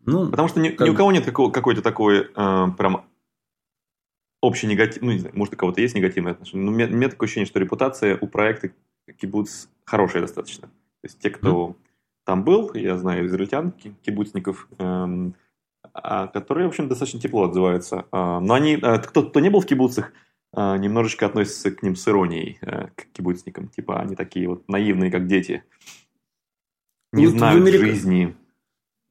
Ну, 0.05 0.29
Потому 0.29 0.49
что 0.49 0.59
ни, 0.59 0.69
как... 0.69 0.85
ни 0.85 0.91
у 0.91 0.95
кого 0.95 1.11
нет 1.11 1.23
какого, 1.23 1.49
какой-то 1.51 1.81
такой 1.81 2.29
э, 2.35 2.67
прям 2.77 3.05
общий 4.41 4.67
негатив, 4.67 5.01
ну, 5.01 5.11
не 5.11 5.19
знаю, 5.19 5.33
может, 5.37 5.53
у 5.53 5.57
кого-то 5.57 5.79
есть 5.79 5.95
негативное 5.95 6.33
отношение, 6.33 6.65
но 6.65 6.71
у 6.71 6.75
меня, 6.75 6.87
у 6.87 6.97
меня 6.97 7.09
такое 7.09 7.27
ощущение, 7.27 7.47
что 7.47 7.59
репутация 7.59 8.17
у 8.19 8.27
проекта 8.27 8.71
кибуц 9.17 9.67
хорошая 9.85 10.23
достаточно. 10.23 10.67
То 10.67 11.03
есть 11.03 11.19
те, 11.19 11.29
кто 11.29 11.69
mm. 11.69 11.75
Там 12.25 12.43
был, 12.43 12.71
я 12.73 12.97
знаю 12.97 13.27
израильтян, 13.27 13.71
кибуцников, 14.01 14.67
эм, 14.79 15.35
а, 15.93 16.27
которые, 16.27 16.65
в 16.65 16.69
общем, 16.69 16.87
достаточно 16.87 17.19
тепло 17.19 17.43
отзываются. 17.43 18.05
А, 18.11 18.39
но 18.39 18.53
они, 18.53 18.77
а, 18.81 18.99
кто, 18.99 19.23
кто 19.23 19.39
не 19.39 19.49
был 19.49 19.59
в 19.59 19.65
кибуцах, 19.65 20.11
немножечко 20.55 21.25
относится 21.25 21.71
к 21.71 21.81
ним 21.81 21.95
с 21.95 22.07
иронией, 22.07 22.59
а, 22.61 22.89
к 22.95 23.05
кибуцникам. 23.11 23.69
Типа 23.69 23.99
они 23.99 24.15
такие 24.15 24.47
вот 24.47 24.67
наивные, 24.67 25.11
как 25.11 25.25
дети. 25.25 25.63
Не 27.11 27.25
вот 27.27 27.37
знают 27.37 27.61
Америк... 27.61 27.81
жизни. 27.81 28.35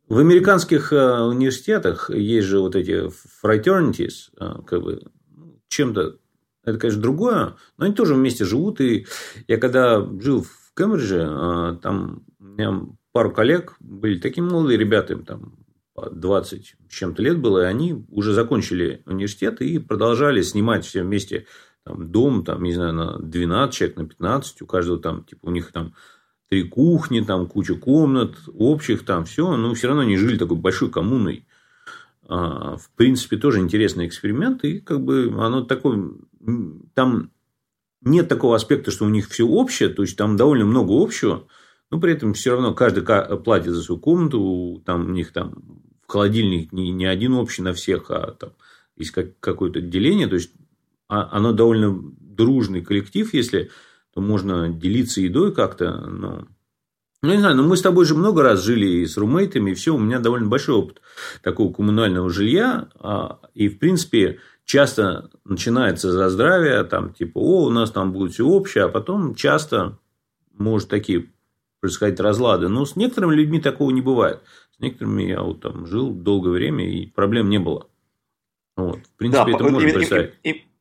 В 0.08 0.18
американских 0.18 0.92
э, 0.92 1.22
университетах 1.22 2.10
есть 2.10 2.46
же 2.46 2.60
вот 2.60 2.76
эти 2.76 3.08
fraternities, 3.42 4.30
э, 4.38 4.62
как 4.66 4.82
бы 4.82 5.10
чем-то 5.68 6.18
это, 6.64 6.78
конечно, 6.78 7.00
другое, 7.00 7.56
но 7.76 7.86
они 7.86 7.94
тоже 7.94 8.14
вместе 8.14 8.44
живут. 8.44 8.80
И 8.80 9.06
я 9.48 9.56
когда 9.56 10.04
жил 10.20 10.42
в 10.42 10.74
Кембридже, 10.76 11.28
э, 11.28 11.76
там 11.82 12.24
у 12.38 12.44
меня 12.44 12.82
пару 13.12 13.30
коллег 13.30 13.76
были 13.80 14.18
такие 14.18 14.42
молодые 14.42 14.78
ребята, 14.78 15.14
им 15.14 15.24
там 15.24 15.54
20 15.96 16.76
с 16.88 16.94
чем-то 16.94 17.22
лет 17.22 17.38
было, 17.38 17.62
и 17.62 17.66
они 17.66 18.04
уже 18.08 18.32
закончили 18.32 19.02
университет 19.06 19.60
и 19.60 19.78
продолжали 19.78 20.42
снимать 20.42 20.84
все 20.84 21.02
вместе 21.02 21.46
там, 21.84 22.10
дом, 22.10 22.44
там, 22.44 22.62
не 22.62 22.72
знаю, 22.72 22.94
на 22.94 23.18
12 23.18 23.74
человек, 23.74 23.96
на 23.96 24.06
15, 24.06 24.62
у 24.62 24.66
каждого 24.66 24.98
там, 24.98 25.24
типа, 25.24 25.46
у 25.46 25.50
них 25.50 25.72
там 25.72 25.94
три 26.48 26.64
кухни, 26.64 27.20
там 27.20 27.46
куча 27.46 27.74
комнат, 27.74 28.36
общих, 28.54 29.04
там 29.04 29.24
все, 29.24 29.56
но 29.56 29.74
все 29.74 29.88
равно 29.88 30.02
они 30.02 30.16
жили 30.16 30.38
такой 30.38 30.56
большой 30.56 30.90
коммуной. 30.90 31.46
А, 32.28 32.76
в 32.76 32.90
принципе, 32.96 33.36
тоже 33.36 33.60
интересный 33.60 34.06
эксперимент, 34.06 34.64
и 34.64 34.78
как 34.80 35.02
бы 35.02 35.34
оно 35.38 35.62
такое, 35.62 36.12
там 36.94 37.30
нет 38.00 38.28
такого 38.28 38.56
аспекта, 38.56 38.90
что 38.90 39.04
у 39.04 39.08
них 39.08 39.28
все 39.28 39.46
общее, 39.46 39.88
то 39.88 40.02
есть 40.02 40.16
там 40.16 40.36
довольно 40.36 40.64
много 40.64 40.92
общего, 40.92 41.46
но 41.92 42.00
при 42.00 42.14
этом 42.14 42.32
все 42.32 42.52
равно 42.52 42.72
каждый 42.72 43.04
платит 43.44 43.74
за 43.74 43.82
свою 43.82 44.00
комнату, 44.00 44.82
там 44.86 45.04
у 45.04 45.10
них 45.10 45.30
там 45.30 45.62
в 46.06 46.10
холодильник 46.10 46.72
не, 46.72 46.90
не 46.90 47.04
один 47.04 47.34
общий 47.34 47.60
на 47.60 47.74
всех, 47.74 48.10
а 48.10 48.32
там 48.32 48.52
есть 48.96 49.10
как, 49.10 49.38
какое-то 49.40 49.80
отделение, 49.80 50.26
то 50.26 50.36
есть 50.36 50.52
а, 51.08 51.28
оно 51.30 51.52
довольно 51.52 51.94
дружный 52.18 52.80
коллектив, 52.80 53.32
если 53.34 53.70
то 54.14 54.22
можно 54.22 54.70
делиться 54.70 55.20
едой 55.20 55.54
как-то, 55.54 55.92
но... 55.92 56.48
Ну, 57.22 57.30
не 57.30 57.38
знаю, 57.38 57.56
но 57.56 57.62
мы 57.62 57.76
с 57.76 57.82
тобой 57.82 58.06
же 58.06 58.14
много 58.14 58.42
раз 58.42 58.64
жили 58.64 58.86
и 58.86 59.06
с 59.06 59.18
румейтами, 59.18 59.72
и 59.72 59.74
все, 59.74 59.94
у 59.94 59.98
меня 59.98 60.18
довольно 60.18 60.48
большой 60.48 60.76
опыт 60.76 61.02
такого 61.42 61.74
коммунального 61.74 62.30
жилья, 62.30 62.88
а, 63.00 63.38
и, 63.52 63.68
в 63.68 63.78
принципе, 63.78 64.40
часто 64.64 65.30
начинается 65.44 66.10
за 66.10 66.30
здравие, 66.30 66.84
там, 66.84 67.12
типа, 67.12 67.36
о, 67.36 67.66
у 67.66 67.70
нас 67.70 67.90
там 67.90 68.12
будет 68.12 68.32
все 68.32 68.46
общее, 68.46 68.84
а 68.84 68.88
потом 68.88 69.34
часто 69.34 69.98
может 70.54 70.88
такие 70.88 71.28
происходить 71.82 72.20
разлады. 72.20 72.68
Но 72.68 72.86
с 72.86 72.94
некоторыми 72.94 73.34
людьми 73.34 73.60
такого 73.60 73.90
не 73.90 74.00
бывает. 74.00 74.40
С 74.76 74.80
некоторыми 74.80 75.24
я 75.24 75.42
вот 75.42 75.60
там 75.60 75.84
жил 75.86 76.12
долгое 76.12 76.52
время, 76.52 76.88
и 76.88 77.06
проблем 77.06 77.50
не 77.50 77.58
было. 77.58 77.88
Вот. 78.76 79.00
В 79.04 79.16
принципе, 79.16 79.50
да, 79.50 79.56
это 79.56 79.64
можно 79.64 79.80
представить. 79.80 80.34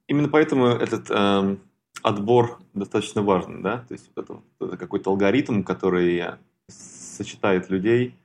Именно 0.07 0.29
поэтому 0.29 0.67
этот 0.67 1.09
эм, 1.09 1.59
отбор 2.03 2.59
достаточно 2.73 3.21
важен, 3.21 3.61
да, 3.61 3.85
то 3.87 3.93
есть 3.93 4.11
это, 4.15 4.41
это 4.59 4.75
какой-то 4.75 5.09
алгоритм, 5.09 5.63
который 5.63 6.21
сочетает 6.67 7.69
людей. 7.69 8.15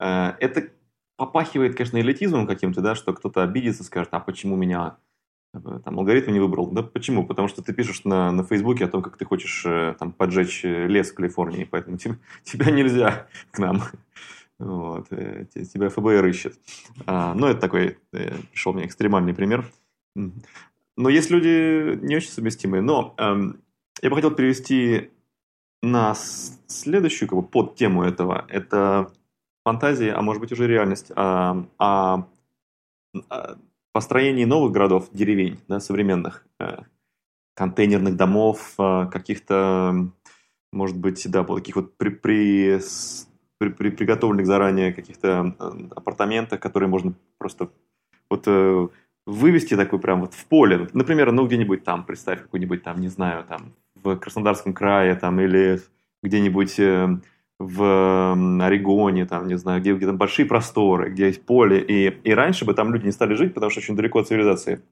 Э, 0.00 0.32
это 0.40 0.68
попахивает, 1.16 1.76
конечно, 1.76 1.98
элитизмом 1.98 2.46
каким-то, 2.46 2.80
да, 2.80 2.94
что 2.94 3.12
кто-то 3.12 3.42
обидится, 3.42 3.84
скажет, 3.84 4.08
а 4.12 4.20
почему 4.20 4.56
меня 4.56 4.96
э, 4.96 5.07
там 5.52 5.98
алгоритм 5.98 6.32
не 6.32 6.40
выбрал. 6.40 6.70
Да 6.70 6.82
почему? 6.82 7.26
Потому 7.26 7.48
что 7.48 7.62
ты 7.62 7.72
пишешь 7.72 8.04
на, 8.04 8.30
на 8.32 8.44
Фейсбуке 8.44 8.84
о 8.84 8.88
том, 8.88 9.02
как 9.02 9.16
ты 9.16 9.24
хочешь 9.24 9.64
э, 9.66 9.94
там 9.98 10.12
поджечь 10.12 10.62
лес 10.62 11.10
в 11.10 11.14
Калифорнии, 11.14 11.64
поэтому 11.64 11.96
тебе, 11.96 12.18
тебя 12.44 12.70
нельзя 12.70 13.26
к 13.50 13.58
нам. 13.58 13.82
Вот, 14.58 15.08
тебя 15.08 15.88
ФБР 15.88 16.26
ищет. 16.26 16.58
А, 17.06 17.32
ну, 17.34 17.46
это 17.46 17.60
такой, 17.60 17.98
пришел 18.10 18.72
мне 18.72 18.86
экстремальный 18.86 19.32
пример. 19.32 19.64
Но 20.16 21.08
есть 21.08 21.30
люди 21.30 21.96
не 22.04 22.16
очень 22.16 22.30
совместимые. 22.30 22.82
Но 22.82 23.14
эм, 23.18 23.60
я 24.02 24.10
бы 24.10 24.16
хотел 24.16 24.32
перевести 24.32 25.10
на 25.80 26.14
следующую 26.66 27.28
как 27.28 27.38
бы, 27.38 27.44
под 27.46 27.76
тему 27.76 28.02
этого. 28.02 28.44
Это 28.48 29.12
фантазия, 29.64 30.12
а 30.12 30.22
может 30.22 30.40
быть 30.40 30.50
уже 30.50 30.66
реальность, 30.66 31.12
о, 31.14 31.64
о, 31.78 32.26
о 33.28 33.56
построении 33.98 34.44
новых 34.44 34.70
городов, 34.70 35.08
деревень, 35.10 35.58
да, 35.66 35.80
современных, 35.80 36.46
э, 36.60 36.82
контейнерных 37.54 38.14
домов, 38.14 38.74
э, 38.78 39.08
каких-то, 39.10 40.08
может 40.72 40.96
быть, 40.96 41.28
да, 41.28 41.42
таких 41.42 41.74
вот 41.74 41.96
при, 41.96 42.10
при, 42.10 42.78
при, 43.58 43.70
при 43.70 43.90
приготовленных 43.90 44.46
заранее 44.46 44.92
каких-то 44.92 45.52
апартаментах, 45.96 46.60
которые 46.60 46.88
можно 46.88 47.14
просто 47.38 47.70
вот 48.30 48.44
э, 48.46 48.88
вывести 49.26 49.74
такой 49.74 49.98
прям 49.98 50.20
вот 50.20 50.34
в 50.34 50.46
поле. 50.46 50.86
Например, 50.92 51.32
ну 51.32 51.48
где-нибудь 51.48 51.82
там, 51.82 52.04
представь, 52.04 52.42
какой-нибудь 52.42 52.84
там, 52.84 53.00
не 53.00 53.08
знаю, 53.08 53.44
там 53.48 53.72
в 53.96 54.14
Краснодарском 54.14 54.74
крае 54.74 55.16
там 55.16 55.40
или 55.40 55.80
где-нибудь 56.22 56.78
в 57.58 58.62
Орегоне, 58.62 59.26
там, 59.26 59.48
не 59.48 59.56
знаю, 59.56 59.80
где, 59.80 59.94
где 59.94 60.06
там 60.06 60.16
большие 60.16 60.46
просторы, 60.46 61.10
где 61.10 61.26
есть 61.26 61.44
поле. 61.44 61.80
И, 61.80 62.08
и 62.08 62.32
раньше 62.32 62.64
бы 62.64 62.74
там 62.74 62.92
люди 62.92 63.06
не 63.06 63.12
стали 63.12 63.34
жить, 63.34 63.54
потому 63.54 63.70
что 63.70 63.80
очень 63.80 63.96
далеко 63.96 64.20
от 64.20 64.28
цивилизации. 64.28 64.82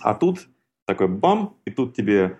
А 0.00 0.14
тут 0.14 0.48
такой 0.84 1.08
бам, 1.08 1.56
и 1.64 1.70
тут 1.70 1.94
тебе 1.94 2.38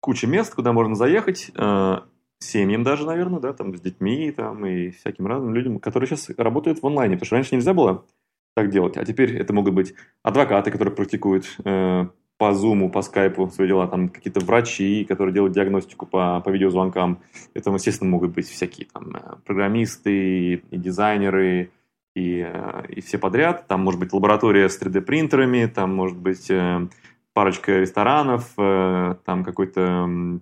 куча 0.00 0.26
мест, 0.26 0.54
куда 0.54 0.72
можно 0.72 0.94
заехать, 0.94 1.50
э, 1.54 1.96
семьям 2.38 2.82
даже, 2.82 3.06
наверное, 3.06 3.40
да, 3.40 3.52
там 3.52 3.76
с 3.76 3.80
детьми 3.80 4.30
там 4.30 4.64
и 4.64 4.90
всяким 4.90 5.26
разным 5.26 5.54
людям, 5.54 5.80
которые 5.80 6.08
сейчас 6.08 6.30
работают 6.36 6.82
в 6.82 6.86
онлайне, 6.86 7.16
потому 7.16 7.26
что 7.26 7.36
раньше 7.36 7.54
нельзя 7.54 7.74
было 7.74 8.06
так 8.54 8.70
делать. 8.70 8.96
А 8.96 9.04
теперь 9.04 9.36
это 9.36 9.52
могут 9.52 9.74
быть 9.74 9.94
адвокаты, 10.22 10.70
которые 10.70 10.94
практикуют 10.94 11.56
э, 11.64 12.06
по 12.36 12.52
Zoom, 12.52 12.90
по 12.90 13.02
скайпу 13.02 13.48
свои 13.48 13.68
дела, 13.68 13.86
там 13.86 14.08
какие-то 14.08 14.40
врачи, 14.40 15.04
которые 15.04 15.32
делают 15.32 15.54
диагностику 15.54 16.06
по, 16.06 16.40
по 16.40 16.50
видеозвонкам. 16.50 17.20
Это, 17.54 17.70
естественно, 17.70 18.10
могут 18.10 18.32
быть 18.32 18.48
всякие 18.48 18.88
там 18.92 19.14
э, 19.14 19.36
программисты 19.44 20.54
и 20.54 20.76
дизайнеры, 20.76 21.70
и, 22.16 22.44
э, 22.46 22.86
и 22.88 23.00
все 23.00 23.18
подряд. 23.18 23.66
Там 23.68 23.82
может 23.82 24.00
быть 24.00 24.12
лаборатория 24.12 24.68
с 24.68 24.80
3D-принтерами, 24.80 25.66
там 25.66 25.94
может 25.94 26.18
быть 26.18 26.50
э, 26.50 26.88
парочка 27.34 27.80
ресторанов, 27.80 28.52
там 28.56 29.44
какой-то 29.44 30.40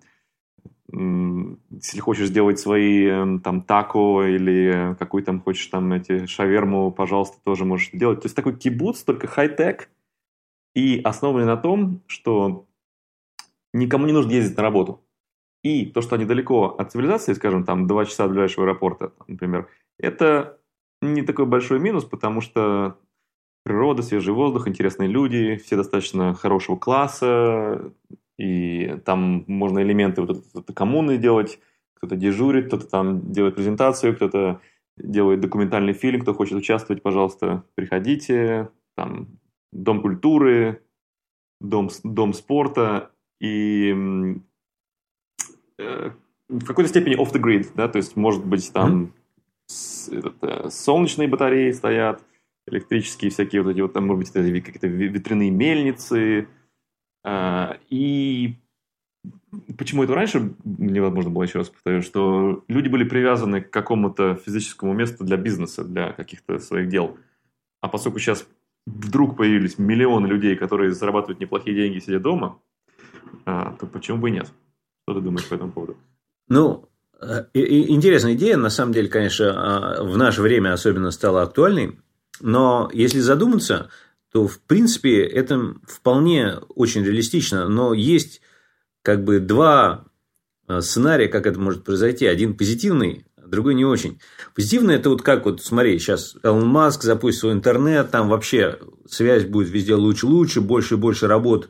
если 0.95 2.01
хочешь 2.01 2.29
сделать 2.29 2.59
свои 2.59 3.39
там 3.39 3.63
тако 3.63 4.25
или 4.25 4.95
какую 4.99 5.23
там 5.23 5.41
хочешь 5.41 5.67
там 5.69 5.91
эти 5.95 6.27
шаверму, 6.27 6.91
пожалуйста, 6.91 7.39
тоже 7.43 7.65
можешь 7.65 7.89
делать. 7.95 8.21
То 8.21 8.27
есть 8.27 8.37
такой 8.37 8.55
кибуц, 8.55 9.03
только 9.03 9.27
хай-тек 9.27 9.89
и 10.75 11.00
основанный 11.02 11.47
на 11.47 11.57
том, 11.57 12.02
что 12.07 12.67
никому 13.73 14.07
не 14.07 14.12
нужно 14.12 14.33
ездить 14.33 14.57
на 14.57 14.62
работу. 14.62 15.05
И 15.62 15.87
то, 15.87 16.00
что 16.00 16.17
они 16.17 16.25
далеко 16.25 16.75
от 16.76 16.93
цивилизации, 16.93 17.35
скажем, 17.35 17.64
там 17.64 17.87
два 17.87 18.05
часа 18.05 18.25
от 18.25 18.31
ближайшего 18.31 18.67
аэропорта, 18.67 19.12
например, 19.29 19.69
это 19.99 20.59
не 21.00 21.23
такой 21.23 21.47
большой 21.47 21.79
минус, 21.79 22.05
потому 22.05 22.41
что 22.41 22.99
природа, 23.64 24.02
свежий 24.02 24.35
воздух, 24.35 24.67
интересные 24.67 25.09
люди, 25.09 25.57
все 25.57 25.76
достаточно 25.76 26.35
хорошего 26.35 26.76
класса, 26.76 27.93
и 28.38 28.97
там 29.05 29.45
можно 29.47 29.81
элементы 29.83 30.23
вот 30.23 30.45
этой 30.55 30.75
коммуны 30.75 31.17
делать, 31.17 31.61
кто-то 31.95 32.17
дежурит, 32.17 32.67
кто-то 32.67 32.88
там 32.88 33.31
делает 33.31 33.55
презентацию, 33.55 34.17
кто-то 34.17 34.61
делает 34.97 35.41
документальный 35.41 35.93
фильм, 35.93 36.23
кто 36.23 36.35
хочет 36.35 36.55
участвовать, 36.55 37.02
пожалуйста, 37.02 37.64
приходите, 37.76 38.71
там 38.97 39.29
дом 39.73 40.02
культуры, 40.02 40.83
дом, 41.61 41.91
дом 42.05 42.33
спорта, 42.35 43.11
и 43.41 43.95
э, 45.79 46.11
в 46.49 46.64
какой-то 46.64 46.88
степени 46.88 47.19
off 47.19 47.33
the 47.33 47.43
grid, 47.43 47.71
да, 47.75 47.88
то 47.88 47.97
есть, 47.97 48.17
может 48.17 48.45
быть, 48.45 48.73
там 48.73 49.05
mm-hmm. 49.05 49.11
с, 49.67 50.09
этот, 50.09 50.37
э, 50.43 50.71
солнечные 50.71 51.29
батареи 51.29 51.73
стоят, 51.73 52.23
электрические 52.67 53.31
всякие 53.31 53.62
вот 53.62 53.71
эти 53.73 53.81
вот, 53.81 53.93
там, 53.93 54.07
может 54.07 54.35
быть, 54.35 54.62
какие-то 54.62 54.87
ветряные 54.87 55.50
мельницы, 55.50 56.49
э, 57.25 57.69
и 57.88 58.57
почему 59.79 60.05
это 60.05 60.14
раньше 60.14 60.55
невозможно 60.64 61.31
было, 61.31 61.43
еще 61.45 61.59
раз 61.59 61.71
повторю, 61.71 62.02
что 62.02 62.64
люди 62.69 62.88
были 62.88 63.05
привязаны 63.05 63.61
к 63.62 63.71
какому-то 63.71 64.35
физическому 64.35 64.93
месту 64.93 65.25
для 65.25 65.37
бизнеса, 65.37 65.85
для 65.85 66.12
каких-то 66.12 66.59
своих 66.59 66.88
дел. 66.88 67.17
А 67.81 67.88
поскольку 67.88 68.19
сейчас 68.19 68.47
вдруг 68.87 69.37
появились 69.37 69.79
миллионы 69.79 70.27
людей, 70.27 70.57
которые 70.57 70.93
зарабатывают 70.93 71.41
неплохие 71.41 71.77
деньги, 71.77 71.99
сидя 71.99 72.21
дома, 72.21 72.59
а, 73.45 73.77
то 73.79 73.87
почему 73.87 74.19
бы 74.19 74.29
и 74.29 74.33
нет? 74.33 74.51
Что 75.05 75.19
ты 75.19 75.25
думаешь 75.25 75.49
по 75.49 75.55
этому 75.55 75.73
поводу? 75.73 75.97
Ну, 76.49 76.89
э, 77.21 77.45
интересная 77.55 78.35
идея, 78.35 78.57
на 78.57 78.71
самом 78.71 78.93
деле, 78.93 79.09
конечно, 79.09 79.53
а, 79.99 80.03
в 80.03 80.17
наше 80.17 80.43
время 80.43 80.73
особенно 80.73 81.11
стала 81.11 81.43
актуальной. 81.43 81.99
Но 82.41 82.91
если 82.93 83.21
задуматься, 83.21 83.91
то, 84.33 84.47
в 84.49 84.61
принципе, 84.61 85.23
это 85.23 85.75
вполне 85.87 86.57
очень 86.75 87.05
реалистично. 87.05 87.69
Но 87.69 87.95
есть 87.95 88.41
как 89.03 89.25
бы 89.25 89.41
два 89.41 90.07
э, 90.69 90.81
сценария, 90.81 91.29
как 91.29 91.47
это 91.47 91.61
может 91.61 91.85
произойти. 91.85 92.27
Один 92.27 92.57
позитивный, 92.57 93.27
другой 93.52 93.75
не 93.75 93.85
очень. 93.85 94.18
Позитивно 94.54 94.90
это 94.90 95.11
вот 95.11 95.23
как 95.23 95.44
вот, 95.44 95.62
смотри, 95.62 95.99
сейчас 95.99 96.35
Элон 96.42 96.66
Маск 96.66 97.02
запустит 97.02 97.40
свой 97.40 97.52
интернет, 97.52 98.11
там 98.11 98.28
вообще 98.28 98.78
связь 99.06 99.44
будет 99.44 99.68
везде 99.68 99.94
лучше-лучше, 99.94 100.62
больше 100.62 100.94
и 100.94 100.97
больше 100.97 101.28
работ 101.28 101.68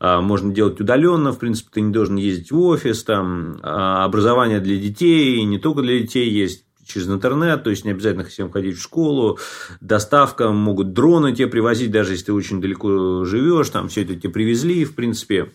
а, 0.00 0.20
можно 0.22 0.52
делать 0.52 0.80
удаленно, 0.80 1.32
в 1.32 1.38
принципе, 1.38 1.68
ты 1.74 1.80
не 1.82 1.92
должен 1.92 2.16
ездить 2.16 2.50
в 2.50 2.58
офис, 2.60 3.04
там 3.04 3.60
а, 3.62 4.04
образование 4.04 4.58
для 4.60 4.76
детей, 4.76 5.44
не 5.44 5.58
только 5.58 5.82
для 5.82 6.00
детей 6.00 6.30
есть 6.30 6.64
через 6.86 7.08
интернет, 7.08 7.62
то 7.62 7.68
есть 7.68 7.84
не 7.84 7.90
обязательно 7.90 8.24
всем 8.24 8.50
ходить 8.50 8.78
в 8.78 8.82
школу, 8.82 9.38
доставка, 9.82 10.50
могут 10.50 10.94
дроны 10.94 11.34
тебе 11.34 11.48
привозить, 11.48 11.90
даже 11.90 12.12
если 12.12 12.26
ты 12.26 12.32
очень 12.32 12.62
далеко 12.62 13.24
живешь, 13.24 13.68
там 13.68 13.88
все 13.88 14.02
это 14.02 14.16
тебе 14.16 14.32
привезли, 14.32 14.86
в 14.86 14.94
принципе, 14.94 15.52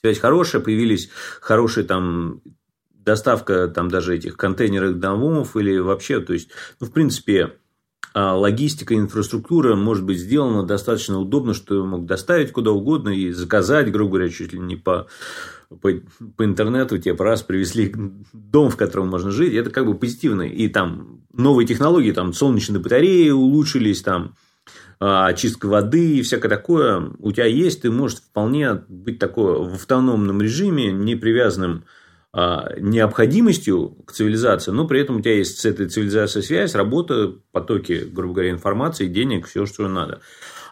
связь 0.00 0.20
хорошая, 0.20 0.62
появились 0.62 1.10
хорошие 1.40 1.84
там 1.84 2.40
доставка 3.06 3.68
там 3.68 3.88
даже 3.88 4.16
этих 4.16 4.36
контейнеров 4.36 4.98
домов 4.98 5.56
или 5.56 5.78
вообще, 5.78 6.20
то 6.20 6.34
есть, 6.34 6.50
ну, 6.80 6.88
в 6.88 6.92
принципе, 6.92 7.52
а, 8.12 8.36
логистика, 8.36 8.94
инфраструктура 8.94 9.76
может 9.76 10.04
быть 10.04 10.18
сделана 10.18 10.64
достаточно 10.64 11.18
удобно, 11.20 11.54
что 11.54 11.84
мог 11.86 12.04
доставить 12.04 12.50
куда 12.50 12.72
угодно 12.72 13.10
и 13.10 13.30
заказать, 13.30 13.92
грубо 13.92 14.14
говоря, 14.14 14.30
чуть 14.30 14.52
ли 14.52 14.58
не 14.58 14.74
по, 14.74 15.06
по, 15.68 15.90
по 16.36 16.44
интернету 16.44 16.98
тебе 16.98 17.14
раз 17.14 17.42
привезли 17.42 17.94
дом, 18.32 18.70
в 18.70 18.76
котором 18.76 19.08
можно 19.08 19.30
жить, 19.30 19.54
это 19.54 19.70
как 19.70 19.86
бы 19.86 19.94
позитивно. 19.94 20.42
И 20.42 20.68
там 20.68 21.20
новые 21.32 21.66
технологии, 21.66 22.12
там 22.12 22.32
солнечные 22.32 22.80
батареи 22.80 23.30
улучшились, 23.30 24.02
там 24.02 24.34
а, 24.98 25.26
очистка 25.26 25.66
воды 25.66 26.16
и 26.16 26.22
всякое 26.22 26.48
такое 26.48 27.12
у 27.18 27.30
тебя 27.32 27.46
есть, 27.46 27.82
ты 27.82 27.90
можешь 27.90 28.18
вполне 28.18 28.82
быть 28.88 29.18
такой 29.18 29.58
в 29.68 29.74
автономном 29.74 30.40
режиме, 30.40 30.90
не 30.90 31.14
привязанным 31.16 31.84
необходимостью 32.78 33.96
к 34.04 34.12
цивилизации, 34.12 34.70
но 34.70 34.86
при 34.86 35.00
этом 35.00 35.16
у 35.16 35.20
тебя 35.20 35.36
есть 35.36 35.58
с 35.58 35.64
этой 35.64 35.88
цивилизацией 35.88 36.44
связь, 36.44 36.74
работа, 36.74 37.34
потоки, 37.50 38.06
грубо 38.12 38.34
говоря, 38.34 38.50
информации, 38.50 39.06
денег, 39.06 39.46
все, 39.46 39.64
что 39.64 39.88
надо. 39.88 40.20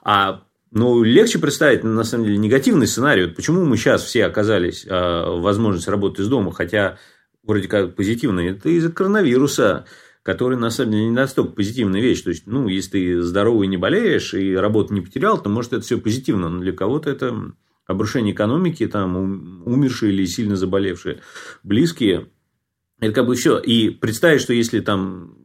А 0.03 0.43
ну, 0.71 1.03
легче 1.03 1.39
представить, 1.39 1.85
на 1.85 2.05
самом 2.05 2.27
деле, 2.27 2.37
негативный 2.37 2.87
сценарий. 2.87 3.27
Вот 3.27 3.37
почему 3.37 3.65
мы 3.65 3.77
сейчас 3.77 4.03
все 4.03 4.27
оказались 4.27 4.85
а, 4.89 5.37
в 5.37 5.41
возможности 5.41 5.89
работать 5.89 6.21
из 6.21 6.29
дома, 6.29 6.53
хотя 6.53 6.99
вроде 7.45 7.69
как 7.69 7.95
позитивный, 7.95 8.49
это 8.49 8.69
из-за 8.69 8.91
коронавируса, 8.91 9.87
который, 10.23 10.59
на 10.59 10.71
самом 10.71 10.93
деле, 10.93 11.05
не 11.05 11.13
настолько 11.13 11.53
позитивная 11.53 12.01
вещь. 12.01 12.23
То 12.23 12.31
есть, 12.31 12.47
ну, 12.47 12.67
если 12.69 12.91
ты 12.91 13.23
здоровый 13.23 13.69
не 13.69 13.77
болеешь 13.77 14.35
и 14.35 14.55
работу 14.55 14.93
не 14.93 15.01
потерял, 15.01 15.41
то, 15.41 15.49
может, 15.49 15.73
это 15.73 15.83
все 15.83 15.97
позитивно, 15.97 16.49
но 16.49 16.61
для 16.61 16.73
кого-то 16.73 17.09
это 17.09 17.53
обрушение 17.87 18.35
экономики, 18.35 18.87
там 18.87 19.63
умершие 19.67 20.13
или 20.13 20.25
сильно 20.25 20.57
заболевшие 20.57 21.21
близкие. 21.63 22.29
Это 23.01 23.13
как 23.13 23.27
бы 23.27 23.35
все. 23.35 23.59
И 23.59 23.91
представить, 23.91 24.41
что 24.41 24.53
если 24.53 24.81
там 24.81 25.37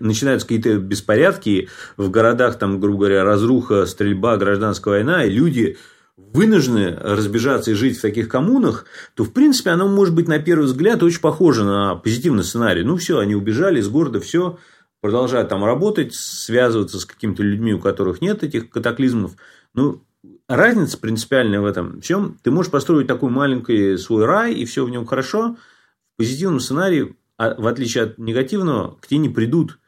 начинаются 0.00 0.46
какие-то 0.46 0.78
беспорядки 0.78 1.68
в 1.96 2.10
городах, 2.10 2.58
там, 2.58 2.80
грубо 2.80 3.00
говоря, 3.00 3.24
разруха, 3.24 3.86
стрельба, 3.86 4.36
гражданская 4.36 4.94
война, 4.94 5.24
и 5.24 5.30
люди 5.30 5.76
вынуждены 6.16 6.96
разбежаться 6.98 7.70
и 7.70 7.74
жить 7.74 7.98
в 7.98 8.02
таких 8.02 8.28
коммунах, 8.28 8.86
то, 9.14 9.24
в 9.24 9.32
принципе, 9.32 9.70
оно 9.70 9.86
может 9.86 10.14
быть, 10.14 10.28
на 10.28 10.38
первый 10.38 10.64
взгляд, 10.64 11.02
очень 11.02 11.20
похоже 11.20 11.64
на 11.64 11.94
позитивный 11.94 12.44
сценарий. 12.44 12.84
Ну, 12.84 12.96
все, 12.96 13.18
они 13.18 13.34
убежали 13.34 13.80
из 13.80 13.88
города, 13.88 14.20
все, 14.20 14.58
продолжают 15.02 15.50
там 15.50 15.64
работать, 15.64 16.14
связываться 16.14 16.98
с 16.98 17.04
какими-то 17.04 17.42
людьми, 17.42 17.74
у 17.74 17.78
которых 17.78 18.22
нет 18.22 18.42
этих 18.42 18.70
катаклизмов. 18.70 19.32
Ну, 19.74 20.05
разница 20.48 20.98
принципиальная 20.98 21.60
в 21.60 21.64
этом 21.64 22.00
всем. 22.00 22.38
Ты 22.42 22.50
можешь 22.50 22.70
построить 22.70 23.06
такой 23.06 23.30
маленький 23.30 23.96
свой 23.96 24.24
рай, 24.24 24.54
и 24.54 24.64
все 24.64 24.84
в 24.84 24.90
нем 24.90 25.06
хорошо. 25.06 25.56
В 26.14 26.18
позитивном 26.18 26.60
сценарии, 26.60 27.16
а, 27.36 27.54
в 27.60 27.66
отличие 27.66 28.04
от 28.04 28.18
негативного, 28.18 28.96
к 29.00 29.06
тебе 29.06 29.18
не 29.18 29.28
придут 29.28 29.78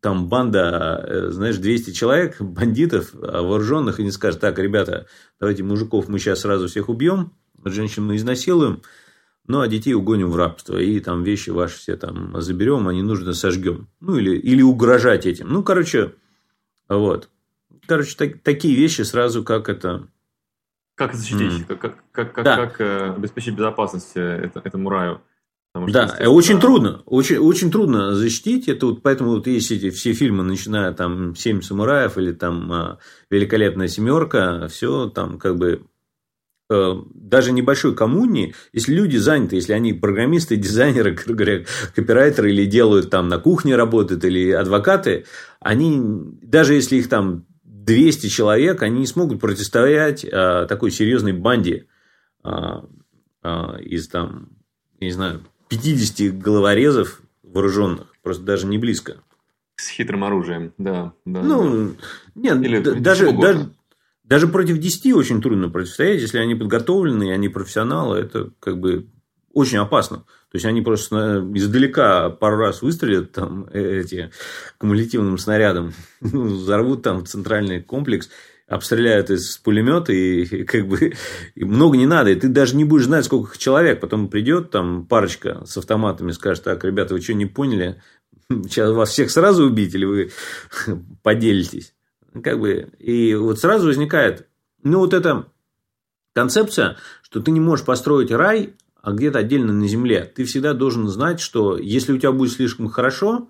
там 0.00 0.28
банда, 0.28 1.04
э, 1.06 1.30
знаешь, 1.30 1.56
200 1.56 1.90
человек, 1.90 2.36
бандитов, 2.40 3.14
а, 3.14 3.42
вооруженных, 3.42 4.00
и 4.00 4.04
не 4.04 4.10
скажут, 4.10 4.40
так, 4.40 4.58
ребята, 4.58 5.06
давайте 5.40 5.62
мужиков 5.62 6.08
мы 6.08 6.18
сейчас 6.18 6.40
сразу 6.40 6.68
всех 6.68 6.88
убьем, 6.88 7.32
женщин 7.64 8.06
мы 8.06 8.16
изнасилуем, 8.16 8.82
ну, 9.46 9.60
а 9.60 9.68
детей 9.68 9.94
угоним 9.94 10.30
в 10.30 10.36
рабство, 10.36 10.76
и 10.76 11.00
там 11.00 11.24
вещи 11.24 11.50
ваши 11.50 11.78
все 11.78 11.96
там 11.96 12.40
заберем, 12.40 12.90
не 12.90 13.02
нужно 13.02 13.32
сожгем. 13.32 13.88
Ну, 13.98 14.18
или, 14.18 14.36
или 14.36 14.60
угрожать 14.60 15.24
этим. 15.24 15.48
Ну, 15.48 15.62
короче, 15.62 16.14
вот. 16.88 17.30
Короче, 17.88 18.14
так, 18.16 18.42
такие 18.42 18.76
вещи 18.76 19.00
сразу 19.00 19.42
как 19.42 19.70
это... 19.70 20.08
Как 20.94 21.14
защитить, 21.14 21.62
mm. 21.62 21.76
как, 21.78 21.96
как, 22.12 22.34
как, 22.34 22.44
да. 22.44 22.56
как 22.56 22.80
э, 22.80 23.14
обеспечить 23.14 23.54
безопасность 23.54 24.12
э, 24.16 24.50
этому 24.62 24.90
раю. 24.90 25.22
Потому 25.72 25.90
да, 25.90 26.08
что, 26.08 26.28
очень 26.28 26.56
да. 26.56 26.60
трудно, 26.60 27.02
очень, 27.06 27.38
очень 27.38 27.70
трудно 27.70 28.14
защитить. 28.14 28.68
Это 28.68 28.86
вот 28.86 29.02
поэтому 29.02 29.30
вот 29.30 29.46
есть 29.46 29.70
эти 29.70 29.88
все 29.88 30.12
фильмы, 30.12 30.42
начиная 30.42 30.92
там 30.92 31.34
«Семь 31.34 31.62
самураев» 31.62 32.18
или 32.18 32.32
там 32.32 32.70
а, 32.72 32.98
«Великолепная 33.30 33.88
семерка», 33.88 34.68
все 34.68 35.08
там 35.08 35.38
как 35.38 35.56
бы 35.56 35.86
э, 36.68 36.92
даже 37.14 37.52
небольшой 37.52 37.94
коммуне, 37.94 38.54
если 38.72 38.92
люди 38.92 39.16
заняты, 39.16 39.56
если 39.56 39.72
они 39.72 39.94
программисты, 39.94 40.56
дизайнеры, 40.58 41.16
копирайтеры 41.16 42.50
или 42.50 42.66
делают 42.66 43.08
там 43.08 43.28
на 43.28 43.38
кухне 43.38 43.76
работают, 43.76 44.24
или 44.24 44.50
адвокаты, 44.50 45.24
они, 45.60 46.02
даже 46.42 46.74
если 46.74 46.96
их 46.96 47.08
там 47.08 47.46
200 47.88 48.26
человек, 48.28 48.82
они 48.82 49.00
не 49.00 49.06
смогут 49.06 49.40
противостоять 49.40 50.24
а, 50.30 50.66
такой 50.66 50.90
серьезной 50.90 51.32
банде 51.32 51.86
а, 52.42 52.84
а, 53.42 53.78
из 53.78 54.08
там, 54.08 54.50
не 55.00 55.10
знаю, 55.10 55.40
50 55.68 56.38
головорезов 56.38 57.22
вооруженных, 57.42 58.12
просто 58.22 58.42
даже 58.42 58.66
не 58.66 58.76
близко. 58.76 59.22
С 59.76 59.88
хитрым 59.88 60.24
оружием, 60.24 60.74
да. 60.76 61.14
да 61.24 61.42
ну, 61.42 61.88
да. 61.88 61.94
нет, 62.34 62.62
Или 62.62 62.80
даже, 62.80 63.32
даже, 63.32 63.70
даже 64.22 64.48
против 64.48 64.78
10 64.78 65.14
очень 65.14 65.40
трудно 65.40 65.70
противостоять, 65.70 66.20
если 66.20 66.38
они 66.38 66.54
подготовлены, 66.54 67.32
они 67.32 67.48
профессионалы, 67.48 68.18
это 68.18 68.50
как 68.60 68.80
бы 68.80 69.06
очень 69.58 69.78
опасно. 69.78 70.18
То 70.18 70.54
есть 70.54 70.64
они 70.64 70.82
просто 70.82 71.44
издалека 71.54 72.30
пару 72.30 72.58
раз 72.58 72.80
выстрелят 72.80 73.32
там 73.32 73.68
э, 73.72 74.00
эти 74.00 74.30
кумулятивным 74.78 75.36
снарядом, 75.36 75.92
ну, 76.20 76.44
взорвут 76.44 77.02
там 77.02 77.26
центральный 77.26 77.82
комплекс, 77.82 78.30
обстреляют 78.68 79.30
из 79.30 79.58
пулемета 79.58 80.12
и, 80.12 80.42
и 80.60 80.64
как 80.64 80.86
бы 80.86 81.14
и 81.54 81.64
много 81.64 81.96
не 81.96 82.06
надо, 82.06 82.30
и 82.30 82.36
ты 82.36 82.48
даже 82.48 82.76
не 82.76 82.84
будешь 82.84 83.06
знать, 83.06 83.24
сколько 83.24 83.58
человек. 83.58 84.00
Потом 84.00 84.28
придет 84.28 84.70
там 84.70 85.06
парочка 85.06 85.64
с 85.66 85.76
автоматами, 85.76 86.30
скажет, 86.30 86.64
так, 86.64 86.84
ребята, 86.84 87.14
вы 87.14 87.20
что 87.20 87.34
не 87.34 87.46
поняли? 87.46 88.00
Сейчас 88.48 88.92
вас 88.92 89.10
всех 89.10 89.30
сразу 89.30 89.64
убить 89.64 89.94
или 89.94 90.04
вы 90.04 90.30
поделитесь? 91.22 91.94
Как 92.44 92.60
бы 92.60 92.92
и 92.98 93.34
вот 93.34 93.58
сразу 93.58 93.88
возникает, 93.88 94.46
ну 94.84 95.00
вот 95.00 95.14
эта 95.14 95.46
концепция, 96.34 96.96
что 97.22 97.40
ты 97.40 97.50
не 97.50 97.58
можешь 97.58 97.84
построить 97.84 98.30
рай 98.30 98.74
а 99.02 99.12
где-то 99.12 99.38
отдельно 99.38 99.72
на 99.72 99.86
земле, 99.86 100.24
ты 100.24 100.44
всегда 100.44 100.74
должен 100.74 101.08
знать, 101.08 101.40
что 101.40 101.78
если 101.78 102.12
у 102.12 102.18
тебя 102.18 102.32
будет 102.32 102.52
слишком 102.52 102.88
хорошо, 102.88 103.48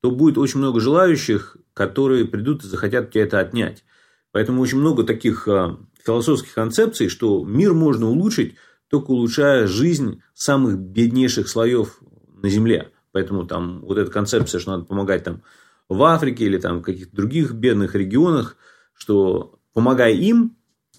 то 0.00 0.10
будет 0.10 0.38
очень 0.38 0.58
много 0.58 0.80
желающих, 0.80 1.56
которые 1.74 2.24
придут 2.24 2.64
и 2.64 2.68
захотят 2.68 3.10
тебя 3.10 3.24
это 3.24 3.38
отнять. 3.38 3.84
Поэтому 4.32 4.62
очень 4.62 4.78
много 4.78 5.04
таких 5.04 5.48
а, 5.48 5.78
философских 6.04 6.54
концепций, 6.54 7.08
что 7.08 7.44
мир 7.44 7.74
можно 7.74 8.08
улучшить, 8.08 8.56
только 8.88 9.10
улучшая 9.10 9.66
жизнь 9.66 10.22
самых 10.34 10.78
беднейших 10.78 11.48
слоев 11.48 12.00
на 12.42 12.48
Земле. 12.48 12.92
Поэтому 13.12 13.46
там 13.46 13.80
вот 13.80 13.98
эта 13.98 14.10
концепция, 14.10 14.58
что 14.58 14.72
надо 14.72 14.84
помогать 14.84 15.24
там 15.24 15.42
в 15.88 16.02
Африке 16.02 16.44
или 16.44 16.58
там 16.58 16.80
в 16.80 16.82
каких-то 16.82 17.16
других 17.16 17.52
бедных 17.52 17.94
регионах, 17.94 18.56
что 18.94 19.58
помогая 19.72 20.12
им, 20.12 20.56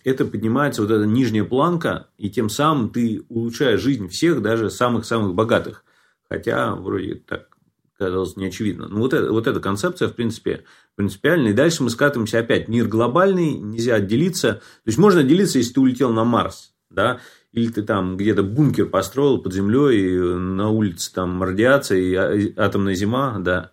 это 0.08 0.24
поднимается 0.24 0.82
вот 0.82 0.90
эта 0.90 1.06
нижняя 1.06 1.44
планка, 1.44 2.08
и 2.18 2.30
тем 2.30 2.50
самым 2.50 2.90
ты 2.92 3.26
улучшаешь 3.28 3.82
жизнь 3.82 4.08
всех, 4.08 4.42
даже 4.42 4.70
самых-самых 4.70 5.36
богатых. 5.36 5.84
Хотя, 6.30 6.76
вроде 6.76 7.16
так 7.16 7.50
казалось 7.98 8.38
неочевидно. 8.38 8.88
Но 8.88 9.00
вот, 9.00 9.14
это, 9.14 9.32
вот 9.32 9.48
эта 9.48 9.60
концепция, 9.60 10.08
в 10.08 10.14
принципе, 10.14 10.64
принципиальная. 10.96 11.52
И 11.52 11.56
дальше 11.56 11.84
мы 11.84 11.90
скатываемся 11.90 12.40
опять. 12.40 12.70
Мир 12.70 12.88
глобальный, 12.88 13.56
нельзя 13.56 13.96
отделиться. 13.96 14.54
То 14.54 14.62
есть, 14.86 14.98
можно 14.98 15.22
отделиться, 15.22 15.58
если 15.58 15.74
ты 15.74 15.82
улетел 15.82 16.14
на 16.14 16.24
Марс. 16.24 16.74
Да? 16.90 17.20
Или 17.52 17.70
ты 17.70 17.82
там 17.82 18.16
где-то 18.16 18.44
бункер 18.44 18.86
построил 18.86 19.40
под 19.40 19.54
землей, 19.54 20.16
и 20.16 20.20
на 20.20 20.70
улице 20.70 21.14
там 21.14 21.44
радиация 21.44 21.98
и 21.98 22.14
а, 22.16 22.64
атомная 22.64 22.96
зима, 22.96 23.40
да. 23.40 23.72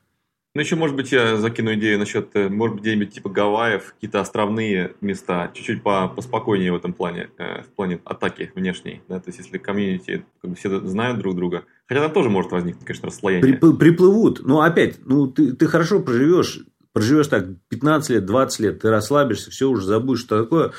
Ну, 0.55 0.61
еще, 0.61 0.77
может 0.77 0.95
быть, 0.95 1.11
я 1.11 1.37
закину 1.37 1.75
идею 1.75 1.99
насчет, 1.99 2.29
э, 2.35 2.49
может 2.49 2.77
быть, 2.77 2.85
где-нибудь 2.85 3.13
типа 3.13 3.29
Гавайев, 3.29 3.95
какие-то 3.95 4.21
островные 4.21 4.95
места, 5.01 5.51
чуть-чуть 5.53 5.83
по 5.83 6.07
поспокойнее 6.07 6.71
в 6.71 6.77
этом 6.77 6.93
плане, 6.93 7.31
э, 7.39 7.63
в 7.63 7.75
плане 7.75 8.01
атаки 8.05 8.53
внешней, 8.55 9.03
да, 9.09 9.19
то 9.19 9.31
есть, 9.31 9.41
если 9.41 9.59
комьюнити, 9.59 10.25
как 10.41 10.51
бы 10.51 10.57
все 10.57 10.81
знают 10.87 11.19
друг 11.19 11.35
друга, 11.35 11.65
хотя 11.87 12.01
там 12.01 12.13
тоже 12.13 12.31
может 12.31 12.53
возникнуть, 12.53 12.85
конечно, 12.85 13.09
расслоение. 13.09 13.57
При, 13.57 13.73
приплывут, 13.73 14.43
ну, 14.45 14.61
опять, 14.61 15.01
ну, 15.05 15.27
ты, 15.27 15.55
ты 15.55 15.67
хорошо 15.67 15.99
проживешь, 15.99 16.61
проживешь 16.93 17.27
так 17.27 17.47
15 17.69 18.11
лет, 18.11 18.25
20 18.25 18.61
лет, 18.61 18.81
ты 18.81 18.91
расслабишься, 18.91 19.51
все 19.51 19.69
уже 19.69 19.85
забудешь, 19.85 20.21
что 20.21 20.45
такое, 20.45 20.73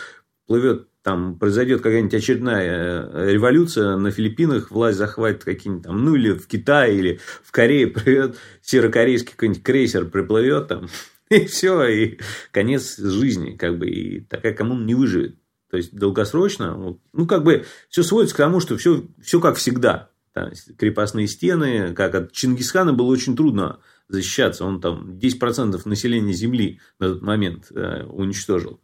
плывет 0.47 0.87
там 1.05 1.37
произойдет 1.37 1.83
какая-нибудь 1.83 2.15
очередная 2.15 3.07
э, 3.07 3.31
революция 3.31 3.95
на 3.95 4.09
Филиппинах, 4.09 4.71
власть 4.71 4.97
захватит 4.97 5.43
какие-нибудь 5.43 5.85
там, 5.85 6.03
ну 6.03 6.15
или 6.15 6.31
в 6.31 6.47
Китае, 6.47 6.97
или 6.97 7.19
в 7.43 7.51
Корее 7.51 7.85
придет 7.85 8.37
северокорейский 8.63 9.33
какой-нибудь 9.33 9.61
крейсер 9.61 10.05
приплывет 10.05 10.67
там, 10.67 10.87
и 11.29 11.45
все, 11.45 11.85
и 11.85 12.17
конец 12.49 12.97
жизни, 12.97 13.55
как 13.55 13.77
бы, 13.77 13.87
и 13.87 14.21
такая 14.21 14.53
коммуна 14.53 14.83
не 14.83 14.95
выживет. 14.95 15.35
То 15.69 15.77
есть, 15.77 15.95
долгосрочно, 15.95 16.97
ну, 17.13 17.27
как 17.27 17.43
бы, 17.43 17.65
все 17.87 18.01
сводится 18.01 18.33
к 18.33 18.39
тому, 18.39 18.59
что 18.59 18.75
все, 18.75 19.05
все 19.21 19.39
как 19.39 19.57
всегда. 19.57 20.09
Там, 20.33 20.53
крепостные 20.75 21.27
стены, 21.27 21.93
как 21.93 22.15
от 22.15 22.31
Чингисхана 22.31 22.93
было 22.93 23.11
очень 23.11 23.35
трудно 23.35 23.77
защищаться. 24.07 24.65
Он 24.65 24.81
там 24.81 25.19
10% 25.19 25.79
населения 25.85 26.33
Земли 26.33 26.79
на 26.97 27.09
тот 27.09 27.21
момент 27.21 27.71
э, 27.71 28.05
уничтожил. 28.05 28.81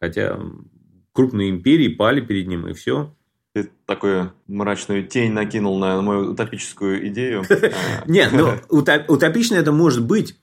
Хотя 0.00 0.38
крупные 1.14 1.48
империи 1.48 1.88
пали 1.88 2.20
перед 2.20 2.46
ним, 2.48 2.68
и 2.68 2.74
все. 2.74 3.14
Ты 3.54 3.70
такую 3.86 4.32
мрачную 4.48 5.06
тень 5.06 5.32
накинул 5.32 5.78
на 5.78 6.02
мою 6.02 6.32
утопическую 6.32 7.06
идею. 7.08 7.44
Нет, 8.06 8.32
ну, 8.32 8.54
утопично 8.68 9.54
это 9.54 9.72
может 9.72 10.04
быть, 10.04 10.36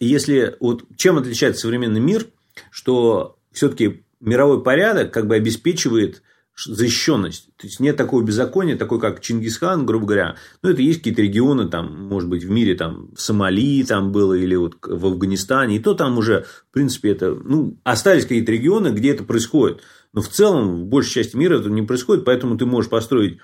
если... 0.00 0.56
Вот 0.60 0.84
чем 0.96 1.18
отличается 1.18 1.60
современный 1.60 2.00
мир, 2.00 2.26
что 2.70 3.38
все-таки 3.52 4.02
мировой 4.18 4.62
порядок 4.62 5.12
как 5.12 5.26
бы 5.26 5.34
обеспечивает 5.34 6.22
защищенность. 6.56 7.48
То 7.56 7.66
есть 7.66 7.80
нет 7.80 7.96
такого 7.96 8.22
беззакония, 8.22 8.76
такой 8.76 9.00
как 9.00 9.20
Чингисхан, 9.20 9.84
грубо 9.84 10.06
говоря. 10.06 10.36
Ну, 10.62 10.70
это 10.70 10.80
есть 10.80 10.98
какие-то 10.98 11.22
регионы, 11.22 11.68
там, 11.68 12.06
может 12.06 12.28
быть, 12.28 12.44
в 12.44 12.50
мире, 12.50 12.76
там, 12.76 13.10
в 13.14 13.20
Сомали 13.20 13.82
там 13.82 14.12
было, 14.12 14.34
или 14.34 14.54
вот 14.54 14.76
в 14.82 15.06
Афганистане. 15.06 15.76
И 15.76 15.80
то 15.80 15.94
там 15.94 16.16
уже, 16.16 16.46
в 16.70 16.72
принципе, 16.72 17.10
это, 17.10 17.34
ну, 17.34 17.76
остались 17.82 18.22
какие-то 18.22 18.52
регионы, 18.52 18.88
где 18.88 19.10
это 19.10 19.24
происходит. 19.24 19.82
Но 20.14 20.22
в 20.22 20.28
целом, 20.28 20.84
в 20.84 20.86
большей 20.86 21.22
части 21.22 21.36
мира 21.36 21.58
это 21.58 21.68
не 21.68 21.82
происходит, 21.82 22.24
поэтому 22.24 22.56
ты 22.56 22.64
можешь 22.64 22.88
построить 22.88 23.38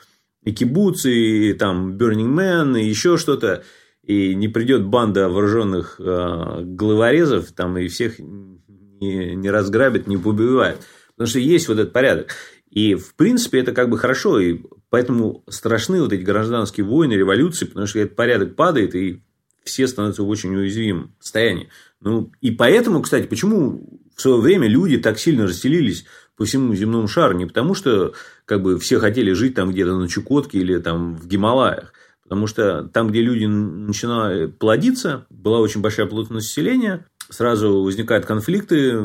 и 0.44 0.52
кибуцы, 0.52 1.12
и 1.12 1.52
там 1.52 1.96
Burning 1.96 2.33
Man, 2.33 2.80
и 2.80 2.88
еще 2.88 3.16
что-то, 3.18 3.64
и 4.04 4.35
не 4.35 4.48
придет 4.48 4.87
банда 4.87 5.28
вооруженных 5.28 5.96
э, 5.98 6.62
головорезов, 6.62 7.50
там, 7.52 7.76
и 7.76 7.88
всех 7.88 8.20
не, 8.20 9.35
не 9.35 9.50
разграбит, 9.50 10.06
не 10.06 10.16
побивает. 10.16 10.78
Потому 11.16 11.28
что 11.28 11.40
есть 11.40 11.68
вот 11.68 11.78
этот 11.78 11.92
порядок. 11.92 12.35
И, 12.70 12.94
в 12.94 13.16
принципе, 13.16 13.59
это 13.59 13.72
как 13.72 13.90
бы 13.90 13.98
хорошо, 13.98 14.38
и 14.38 14.61
поэтому 14.90 15.42
страшны 15.48 16.00
вот 16.00 16.12
эти 16.12 16.22
гражданские 16.22 16.87
войны, 16.87 17.14
революции, 17.14 17.66
потому 17.66 17.87
что 17.88 17.98
этот 17.98 18.14
порядок 18.14 18.54
падает, 18.54 18.94
и 18.94 19.20
все 19.64 19.88
становятся 19.88 20.22
в 20.22 20.28
очень 20.28 20.54
уязвимом 20.54 21.14
состоянии. 21.18 21.68
Ну, 22.00 22.30
и 22.40 22.52
поэтому, 22.52 23.02
кстати, 23.02 23.26
почему 23.26 24.00
в 24.20 24.22
свое 24.22 24.38
время 24.38 24.68
люди 24.68 24.98
так 24.98 25.18
сильно 25.18 25.46
расселились 25.46 26.04
по 26.37 26.44
всему 26.44 26.74
земному 26.74 27.09
шару. 27.09 27.35
Не 27.38 27.46
потому, 27.46 27.74
что 27.74 28.12
как 28.44 28.62
бы, 28.62 28.78
все 28.78 28.98
хотели 28.98 29.33
жить 29.33 29.54
там 29.54 29.70
где-то 29.70 29.96
на 29.96 30.09
Чукотке 30.09 30.59
или 30.59 30.78
там 30.78 31.16
в 31.16 31.26
Гималаях. 31.26 31.94
Потому 32.22 32.46
что 32.46 32.83
там, 32.83 33.09
где 33.09 33.22
люди 33.22 33.46
начинали 33.46 34.46
плодиться, 34.46 35.24
была 35.30 35.61
очень 35.61 35.80
большая 35.80 36.04
плотность 36.04 36.48
населения, 36.48 37.06
сразу 37.30 37.83
возникают 37.83 38.26
конфликты, 38.26 39.00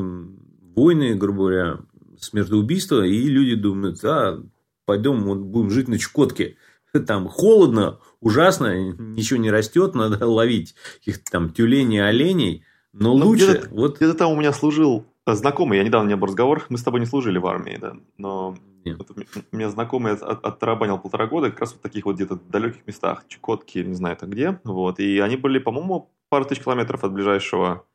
войны, 0.75 1.15
грубо 1.15 1.43
говоря, 1.43 1.77
смертоубийства, 2.19 3.05
и 3.05 3.23
люди 3.23 3.55
думают, 3.55 4.03
а, 4.03 4.43
пойдем 4.83 5.23
вот 5.23 5.37
будем 5.37 5.69
жить 5.69 5.87
на 5.87 5.97
Чукотке. 5.97 6.57
Там 7.07 7.29
холодно, 7.29 7.99
ужасно, 8.19 8.91
ничего 8.97 9.39
не 9.39 9.49
растет, 9.49 9.95
надо 9.95 10.27
ловить 10.27 10.75
каких-то 10.99 11.31
там 11.31 11.53
тюленей, 11.53 12.05
оленей. 12.05 12.65
Но 12.97 13.13
ну, 13.13 13.27
лучше... 13.27 13.45
Где-то, 13.45 13.69
вот... 13.71 13.97
где-то 13.97 14.13
там 14.13 14.31
у 14.31 14.35
меня 14.35 14.53
служил 14.53 15.05
знакомый, 15.27 15.77
я 15.77 15.83
недавно 15.83 16.07
не 16.07 16.15
был 16.15 16.27
разговор, 16.27 16.65
мы 16.69 16.77
с 16.77 16.83
тобой 16.83 17.01
не 17.01 17.05
служили 17.05 17.37
в 17.37 17.45
армии, 17.45 17.77
да, 17.79 17.97
но 18.17 18.55
вот 18.85 19.11
у 19.11 19.55
меня 19.55 19.69
знакомый 19.69 20.13
от, 20.13 20.21
от, 20.21 20.45
оттарабанил 20.45 20.97
полтора 20.97 21.27
года 21.27 21.49
как 21.49 21.61
раз 21.61 21.73
в 21.73 21.79
таких 21.79 22.05
вот 22.05 22.15
где-то 22.15 22.35
далеких 22.35 22.87
местах, 22.87 23.25
Чукотки, 23.27 23.79
не 23.79 23.95
знаю 23.95 24.15
там 24.15 24.29
где, 24.29 24.59
вот, 24.63 24.99
и 24.99 25.19
они 25.19 25.35
были, 25.35 25.59
по-моему, 25.59 26.11
пару 26.29 26.45
тысяч 26.45 26.61
километров 26.61 27.03
от 27.03 27.11
ближайшего 27.11 27.85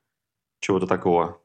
чего-то 0.61 0.87
такого 0.87 1.41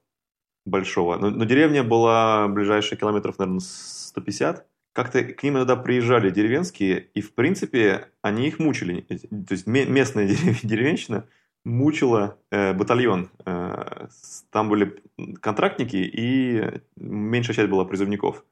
большого, 0.65 1.17
но, 1.17 1.29
но 1.29 1.45
деревня 1.45 1.83
была 1.83 2.47
ближайшие 2.49 2.97
километров, 2.97 3.39
наверное, 3.39 3.61
150, 3.61 4.65
как-то 4.91 5.23
к 5.23 5.43
ним 5.43 5.57
иногда 5.57 5.75
приезжали 5.75 6.29
деревенские, 6.29 7.07
и, 7.13 7.21
в 7.21 7.33
принципе, 7.35 8.09
они 8.21 8.47
их 8.47 8.59
мучили, 8.59 9.01
то 9.01 9.53
есть 9.53 9.67
местная 9.67 10.27
деревенщина, 10.63 11.25
мучила 11.65 12.37
э, 12.51 12.73
батальон. 12.73 13.29
Э, 13.45 14.07
там 14.51 14.69
были 14.69 15.03
контрактники, 15.41 15.97
и 15.97 16.81
меньшая 16.95 17.55
часть 17.55 17.69
была 17.69 17.83
призывников. 17.83 18.45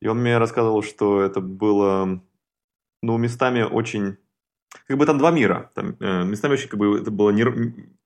И 0.00 0.08
он 0.08 0.18
мне 0.18 0.38
рассказывал, 0.38 0.82
что 0.82 1.22
это 1.22 1.40
было, 1.40 2.20
ну, 3.02 3.18
местами 3.18 3.62
очень... 3.62 4.16
Как 4.86 4.98
бы 4.98 5.06
там 5.06 5.18
два 5.18 5.30
мира. 5.30 5.70
Там, 5.74 5.96
э, 6.00 6.24
местами 6.24 6.54
очень 6.54 6.68
как 6.68 6.78
бы 6.78 6.98
это 6.98 7.10
было 7.10 7.30
нерв... 7.30 7.54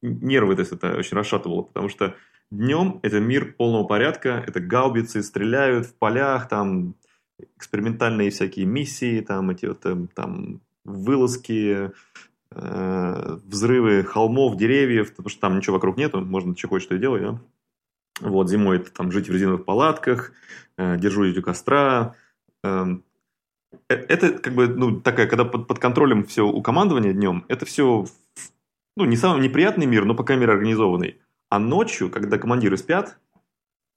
нервы, 0.03 0.55
то 0.57 0.61
есть 0.61 0.73
это 0.73 0.97
очень 0.97 1.17
расшатывало, 1.17 1.63
потому 1.63 1.89
что 1.89 2.15
днем 2.51 3.01
это 3.03 3.21
мир 3.21 3.55
полного 3.55 3.85
порядка, 3.85 4.45
это 4.47 4.61
гаубицы 4.61 5.23
стреляют 5.23 5.87
в 5.87 5.95
полях, 5.95 6.49
там 6.49 6.95
экспериментальные 7.57 8.31
всякие 8.31 8.67
миссии, 8.67 9.21
там 9.21 9.51
эти 9.51 9.67
вот 9.67 9.81
там, 9.81 10.09
там 10.09 10.61
вылазки, 10.85 11.93
Э, 12.55 13.39
взрывы 13.45 14.05
холмов, 14.05 14.57
деревьев, 14.57 15.11
потому 15.11 15.29
что 15.31 15.41
там 15.41 15.57
ничего 15.57 15.75
вокруг 15.75 15.97
нету, 15.97 16.21
можно 16.21 16.57
что 16.57 16.69
хочешь, 16.69 16.87
что 16.87 16.97
и 16.97 16.99
делай, 16.99 17.21
да? 17.21 17.41
Вот, 18.21 18.51
зимой 18.51 18.77
это 18.77 18.93
там 18.93 19.11
жить 19.11 19.29
в 19.29 19.33
резиновых 19.33 19.65
палатках, 19.65 20.33
э, 20.77 20.99
держать 20.99 21.37
у 21.39 21.43
костра. 21.43 22.15
Эм, 22.63 23.05
э, 23.89 23.95
это 23.95 24.39
как 24.39 24.55
бы, 24.55 24.69
ну, 24.69 25.01
такая, 25.01 25.27
когда 25.27 25.45
под, 25.45 25.67
под 25.67 25.79
контролем 25.79 26.25
все 26.25 26.47
у 26.47 26.61
командования 26.63 27.13
днем, 27.13 27.45
это 27.49 27.65
все, 27.65 28.05
ну, 28.97 29.05
не 29.07 29.17
самый 29.17 29.43
неприятный 29.43 29.87
мир, 29.87 30.05
но, 30.05 30.15
по 30.15 30.25
крайней 30.25 30.43
мере, 30.43 30.53
организованный. 30.53 31.21
А 31.49 31.59
ночью, 31.59 32.11
когда 32.11 32.39
командиры 32.39 32.77
спят, 32.77 33.19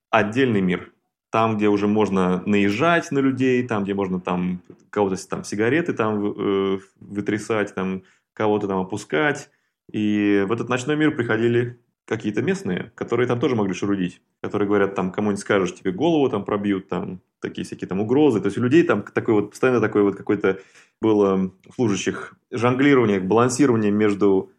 отдельный 0.09 0.61
мир. 0.61 0.91
Там, 1.29 1.57
где 1.57 1.67
уже 1.67 1.87
можно 1.87 2.41
наезжать 2.45 3.11
на 3.11 3.19
людей, 3.19 3.67
там, 3.67 3.83
где 3.83 3.93
можно 3.93 4.21
там 4.21 4.61
кого-то 4.89 5.27
там 5.27 5.43
сигареты 5.43 5.91
там 5.91 6.25
э, 6.25 6.79
вытрясать, 7.01 7.75
там 7.75 8.03
кого-то 8.35 8.67
там 8.67 8.79
опускать. 8.79 9.49
И 9.91 10.43
в 10.47 10.51
этот 10.51 10.69
ночной 10.69 10.95
мир 10.95 11.15
приходили 11.15 11.79
какие-то 12.05 12.43
местные, 12.43 12.91
которые 12.95 13.27
там 13.27 13.39
тоже 13.39 13.55
могли 13.55 13.73
шурудить, 13.73 14.21
которые 14.41 14.67
говорят, 14.67 14.93
там, 14.93 15.11
кому-нибудь 15.11 15.41
скажешь, 15.41 15.73
тебе 15.73 15.91
голову 15.91 16.29
там 16.29 16.45
пробьют, 16.45 16.87
там, 16.87 17.21
такие 17.39 17.65
всякие 17.65 17.87
там 17.87 17.99
угрозы. 17.99 18.39
То 18.41 18.47
есть 18.47 18.57
у 18.57 18.61
людей 18.61 18.83
там 18.83 19.01
такой 19.01 19.33
вот, 19.33 19.51
постоянно 19.51 19.81
такой 19.81 20.03
вот 20.03 20.15
какой-то 20.15 20.59
было 21.01 21.51
служащих 21.73 22.35
жонглирование, 22.51 23.19
балансирование 23.19 23.91
между 23.91 24.51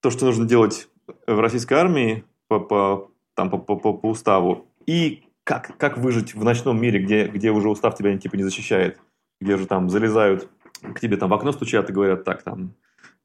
то, 0.00 0.10
что 0.10 0.26
нужно 0.26 0.46
делать 0.46 0.88
в 1.26 1.40
российской 1.40 1.74
армии 1.74 2.24
по, 2.48 2.60
по, 2.60 3.10
там, 3.34 3.50
по, 3.50 3.58
по, 3.58 3.76
по, 3.76 4.08
уставу, 4.08 4.68
и 4.86 5.24
как, 5.44 5.76
как 5.78 5.98
выжить 5.98 6.34
в 6.34 6.44
ночном 6.44 6.80
мире, 6.80 7.00
где, 7.00 7.26
где 7.26 7.50
уже 7.50 7.68
устав 7.68 7.96
тебя 7.96 8.16
типа 8.16 8.36
не 8.36 8.44
защищает, 8.44 9.00
где 9.40 9.54
уже 9.54 9.66
там 9.66 9.90
залезают 9.90 10.48
к 10.94 11.00
тебе 11.00 11.16
там 11.16 11.30
в 11.30 11.34
окно 11.34 11.52
стучат 11.52 11.90
и 11.90 11.92
говорят, 11.92 12.24
так, 12.24 12.42
там, 12.42 12.74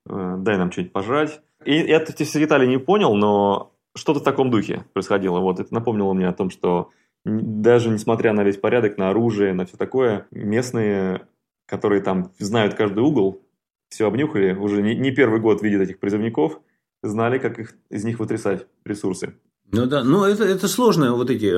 дай 0.05 0.57
нам 0.57 0.71
что-нибудь 0.71 0.93
пожрать. 0.93 1.41
И 1.65 1.75
я 1.75 1.97
эти 1.97 2.23
все 2.23 2.39
детали 2.39 2.65
не 2.65 2.77
понял, 2.77 3.15
но 3.15 3.73
что-то 3.95 4.19
в 4.19 4.23
таком 4.23 4.49
духе 4.49 4.85
происходило. 4.93 5.39
Вот 5.39 5.59
это 5.59 5.73
напомнило 5.73 6.13
мне 6.13 6.27
о 6.27 6.33
том, 6.33 6.49
что 6.49 6.89
даже 7.23 7.89
несмотря 7.89 8.33
на 8.33 8.43
весь 8.43 8.57
порядок, 8.57 8.97
на 8.97 9.09
оружие, 9.09 9.53
на 9.53 9.65
все 9.65 9.77
такое, 9.77 10.27
местные, 10.31 11.27
которые 11.67 12.01
там 12.01 12.31
знают 12.39 12.73
каждый 12.73 13.03
угол, 13.03 13.41
все 13.89 14.07
обнюхали, 14.07 14.53
уже 14.53 14.81
не, 14.81 14.95
не 14.95 15.11
первый 15.11 15.39
год 15.39 15.61
видят 15.61 15.81
этих 15.81 15.99
призывников, 15.99 16.59
знали, 17.03 17.37
как 17.37 17.59
их, 17.59 17.75
из 17.89 18.03
них 18.03 18.19
вытрясать 18.19 18.65
ресурсы. 18.85 19.35
Ну 19.71 19.85
да, 19.85 20.03
ну 20.03 20.23
это, 20.23 20.43
это 20.43 20.67
сложные 20.67 21.11
вот 21.11 21.29
эти 21.29 21.57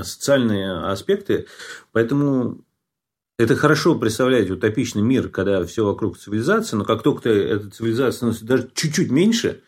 социальные 0.00 0.86
аспекты, 0.86 1.46
поэтому 1.92 2.64
это 3.38 3.56
хорошо 3.56 3.98
представлять 3.98 4.50
утопичный 4.50 5.02
мир, 5.02 5.28
когда 5.28 5.64
все 5.64 5.84
вокруг 5.84 6.18
цивилизации, 6.18 6.76
но 6.76 6.84
как 6.84 7.02
только 7.02 7.30
эта 7.30 7.70
цивилизация 7.70 8.12
становится 8.12 8.44
даже 8.44 8.70
чуть-чуть 8.74 9.10
меньше, 9.10 9.62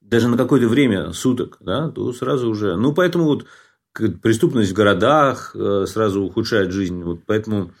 даже 0.00 0.28
на 0.28 0.36
какое-то 0.36 0.68
время 0.68 1.12
суток, 1.12 1.58
да, 1.60 1.90
то 1.90 2.12
сразу 2.12 2.48
уже... 2.48 2.76
Ну, 2.76 2.92
поэтому 2.92 3.24
вот 3.24 3.46
преступность 4.22 4.72
в 4.72 4.74
городах 4.74 5.54
э, 5.54 5.86
сразу 5.86 6.22
ухудшает 6.22 6.72
жизнь. 6.72 7.02
Вот 7.02 7.20
поэтому 7.26 7.72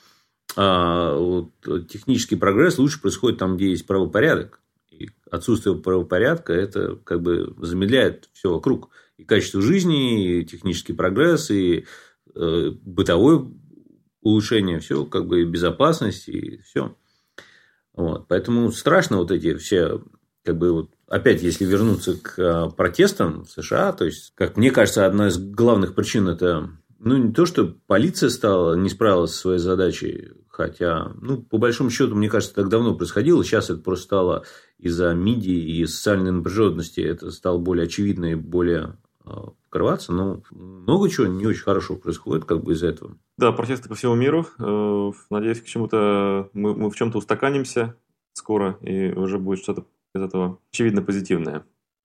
а, 0.56 1.16
вот, 1.16 1.50
технический 1.88 2.36
прогресс 2.36 2.78
лучше 2.78 3.00
происходит 3.00 3.38
там, 3.38 3.56
где 3.56 3.70
есть 3.70 3.86
правопорядок. 3.86 4.60
И 4.90 5.10
отсутствие 5.30 5.74
правопорядка 5.76 6.52
это 6.52 6.96
как 7.04 7.20
бы 7.20 7.54
замедляет 7.58 8.28
все 8.32 8.50
вокруг. 8.50 8.90
И 9.16 9.24
качество 9.24 9.60
жизни, 9.60 10.40
и 10.40 10.44
технический 10.44 10.92
прогресс, 10.92 11.50
и 11.50 11.86
э, 12.34 12.70
бытовое 12.82 13.46
улучшение, 14.24 14.80
все 14.80 15.04
как 15.04 15.26
бы 15.26 15.42
и 15.42 15.46
безопасность, 15.46 16.28
и 16.28 16.58
все. 16.62 16.96
Вот. 17.94 18.26
Поэтому 18.26 18.72
страшно 18.72 19.18
вот 19.18 19.30
эти 19.30 19.54
все, 19.54 20.02
как 20.42 20.58
бы 20.58 20.72
вот 20.72 20.90
опять, 21.06 21.42
если 21.42 21.64
вернуться 21.64 22.16
к 22.20 22.34
а, 22.38 22.68
протестам 22.70 23.44
в 23.44 23.50
США, 23.50 23.92
то 23.92 24.04
есть, 24.04 24.32
как 24.34 24.56
мне 24.56 24.72
кажется, 24.72 25.06
одна 25.06 25.28
из 25.28 25.38
главных 25.38 25.94
причин 25.94 26.26
это 26.28 26.70
ну, 26.98 27.16
не 27.18 27.32
то, 27.32 27.44
что 27.44 27.76
полиция 27.86 28.30
стала, 28.30 28.74
не 28.74 28.88
справилась 28.88 29.32
со 29.32 29.38
своей 29.38 29.58
задачей, 29.58 30.30
хотя, 30.48 31.12
ну, 31.20 31.42
по 31.42 31.58
большому 31.58 31.90
счету, 31.90 32.14
мне 32.14 32.30
кажется, 32.30 32.54
так 32.54 32.68
давно 32.68 32.94
происходило. 32.94 33.44
Сейчас 33.44 33.68
это 33.68 33.80
просто 33.80 34.04
стало 34.04 34.44
из-за 34.78 35.12
МИДИ 35.12 35.50
и 35.50 35.86
социальной 35.86 36.32
напряженности, 36.32 37.00
это 37.00 37.30
стало 37.30 37.58
более 37.58 37.84
очевидно 37.84 38.32
и 38.32 38.34
более 38.34 38.96
вкрываться, 39.68 40.12
а, 40.12 40.14
но 40.14 40.42
много 40.50 41.08
чего 41.08 41.26
не 41.26 41.46
очень 41.46 41.62
хорошего 41.62 41.96
происходит 41.96 42.44
как 42.44 42.62
бы 42.62 42.72
из-за 42.72 42.88
этого. 42.88 43.16
Да, 43.38 43.52
протесты 43.52 43.88
по 43.88 43.94
всему 43.94 44.14
миру. 44.14 44.46
Э, 44.58 45.12
надеюсь, 45.30 45.60
к 45.60 45.66
чему-то 45.66 46.50
мы, 46.52 46.74
мы 46.74 46.90
в 46.90 46.96
чем-то 46.96 47.18
устаканимся 47.18 47.96
скоро, 48.34 48.78
и 48.82 49.12
уже 49.12 49.38
будет 49.38 49.60
что-то 49.60 49.84
из 50.14 50.22
этого 50.22 50.58
очевидно 50.72 51.02
позитивное. 51.02 51.64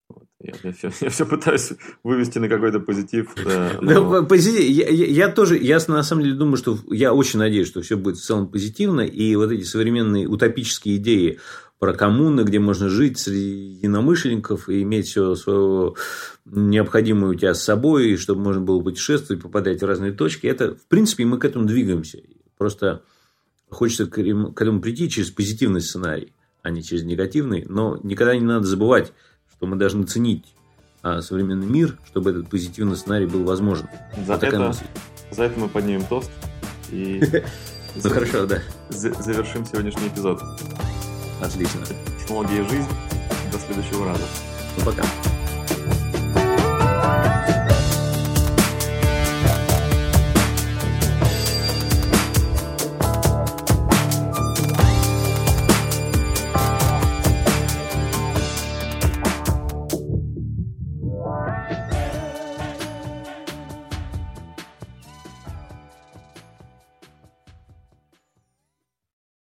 Вот. 0.09 0.23
Я, 0.41 0.53
я, 0.63 0.71
все, 0.71 0.89
я 1.01 1.09
все 1.09 1.25
пытаюсь 1.25 1.73
вывести 2.03 2.39
на 2.39 2.49
какой-то 2.49 2.79
позитив. 2.79 3.35
Да, 3.43 3.73
но... 3.81 4.25
позитив. 4.25 4.63
Я, 4.63 4.89
я, 4.89 5.05
я 5.05 5.27
тоже, 5.27 5.57
я 5.57 5.79
на 5.87 6.01
самом 6.03 6.23
деле 6.23 6.35
думаю, 6.35 6.57
что 6.57 6.77
я 6.89 7.13
очень 7.13 7.39
надеюсь, 7.39 7.67
что 7.67 7.81
все 7.81 7.97
будет 7.97 8.17
в 8.17 8.23
целом 8.23 8.47
позитивно, 8.47 9.01
и 9.01 9.35
вот 9.35 9.51
эти 9.51 9.63
современные 9.63 10.27
утопические 10.27 10.97
идеи 10.97 11.39
про 11.79 11.93
коммуны, 11.93 12.41
где 12.41 12.59
можно 12.59 12.89
жить 12.89 13.17
среди 13.17 13.77
единомышленников 13.77 14.67
и 14.67 14.83
иметь 14.83 15.07
все 15.07 15.33
свое 15.35 15.93
необходимое 16.45 17.31
у 17.31 17.35
тебя 17.35 17.53
с 17.53 17.63
собой, 17.63 18.17
чтобы 18.17 18.41
можно 18.41 18.61
было 18.61 18.81
путешествовать, 18.81 19.41
попадать 19.41 19.81
в 19.81 19.85
разные 19.85 20.11
точки. 20.11 20.45
Это, 20.45 20.75
в 20.75 20.85
принципе, 20.87 21.23
мы 21.25 21.39
к 21.39 21.45
этому 21.45 21.65
двигаемся. 21.65 22.19
Просто 22.57 23.01
хочется 23.69 24.07
к 24.07 24.17
этому 24.19 24.81
прийти 24.81 25.09
через 25.09 25.31
позитивный 25.31 25.79
сценарий, 25.79 26.33
а 26.63 26.69
не 26.69 26.83
через 26.83 27.03
негативный. 27.03 27.65
Но 27.69 27.97
никогда 28.03 28.35
не 28.35 28.45
надо 28.45 28.67
забывать, 28.67 29.13
что 29.49 29.65
мы 29.65 29.77
должны 29.77 30.03
ценить 30.03 30.53
а, 31.01 31.21
современный 31.21 31.67
мир, 31.67 31.97
чтобы 32.07 32.31
этот 32.31 32.49
позитивный 32.49 32.97
сценарий 32.97 33.25
был 33.25 33.45
возможен. 33.45 33.87
За, 34.27 34.33
вот 34.33 34.43
это, 34.43 34.73
за 35.31 35.43
это 35.43 35.57
мы 35.57 35.69
поднимем 35.69 36.03
тост 36.03 36.29
и 36.91 37.21
ну 38.03 38.09
хорошо, 38.09 38.45
да. 38.45 38.61
Завершим 38.89 39.65
сегодняшний 39.65 40.09
эпизод. 40.09 40.41
Отлично. 41.41 41.81
Технология 42.19 42.63
жизнь. 42.67 42.89
До 43.51 43.57
следующего 43.59 44.05
раза. 44.05 44.23
Ну 44.77 44.85
пока. 44.85 45.03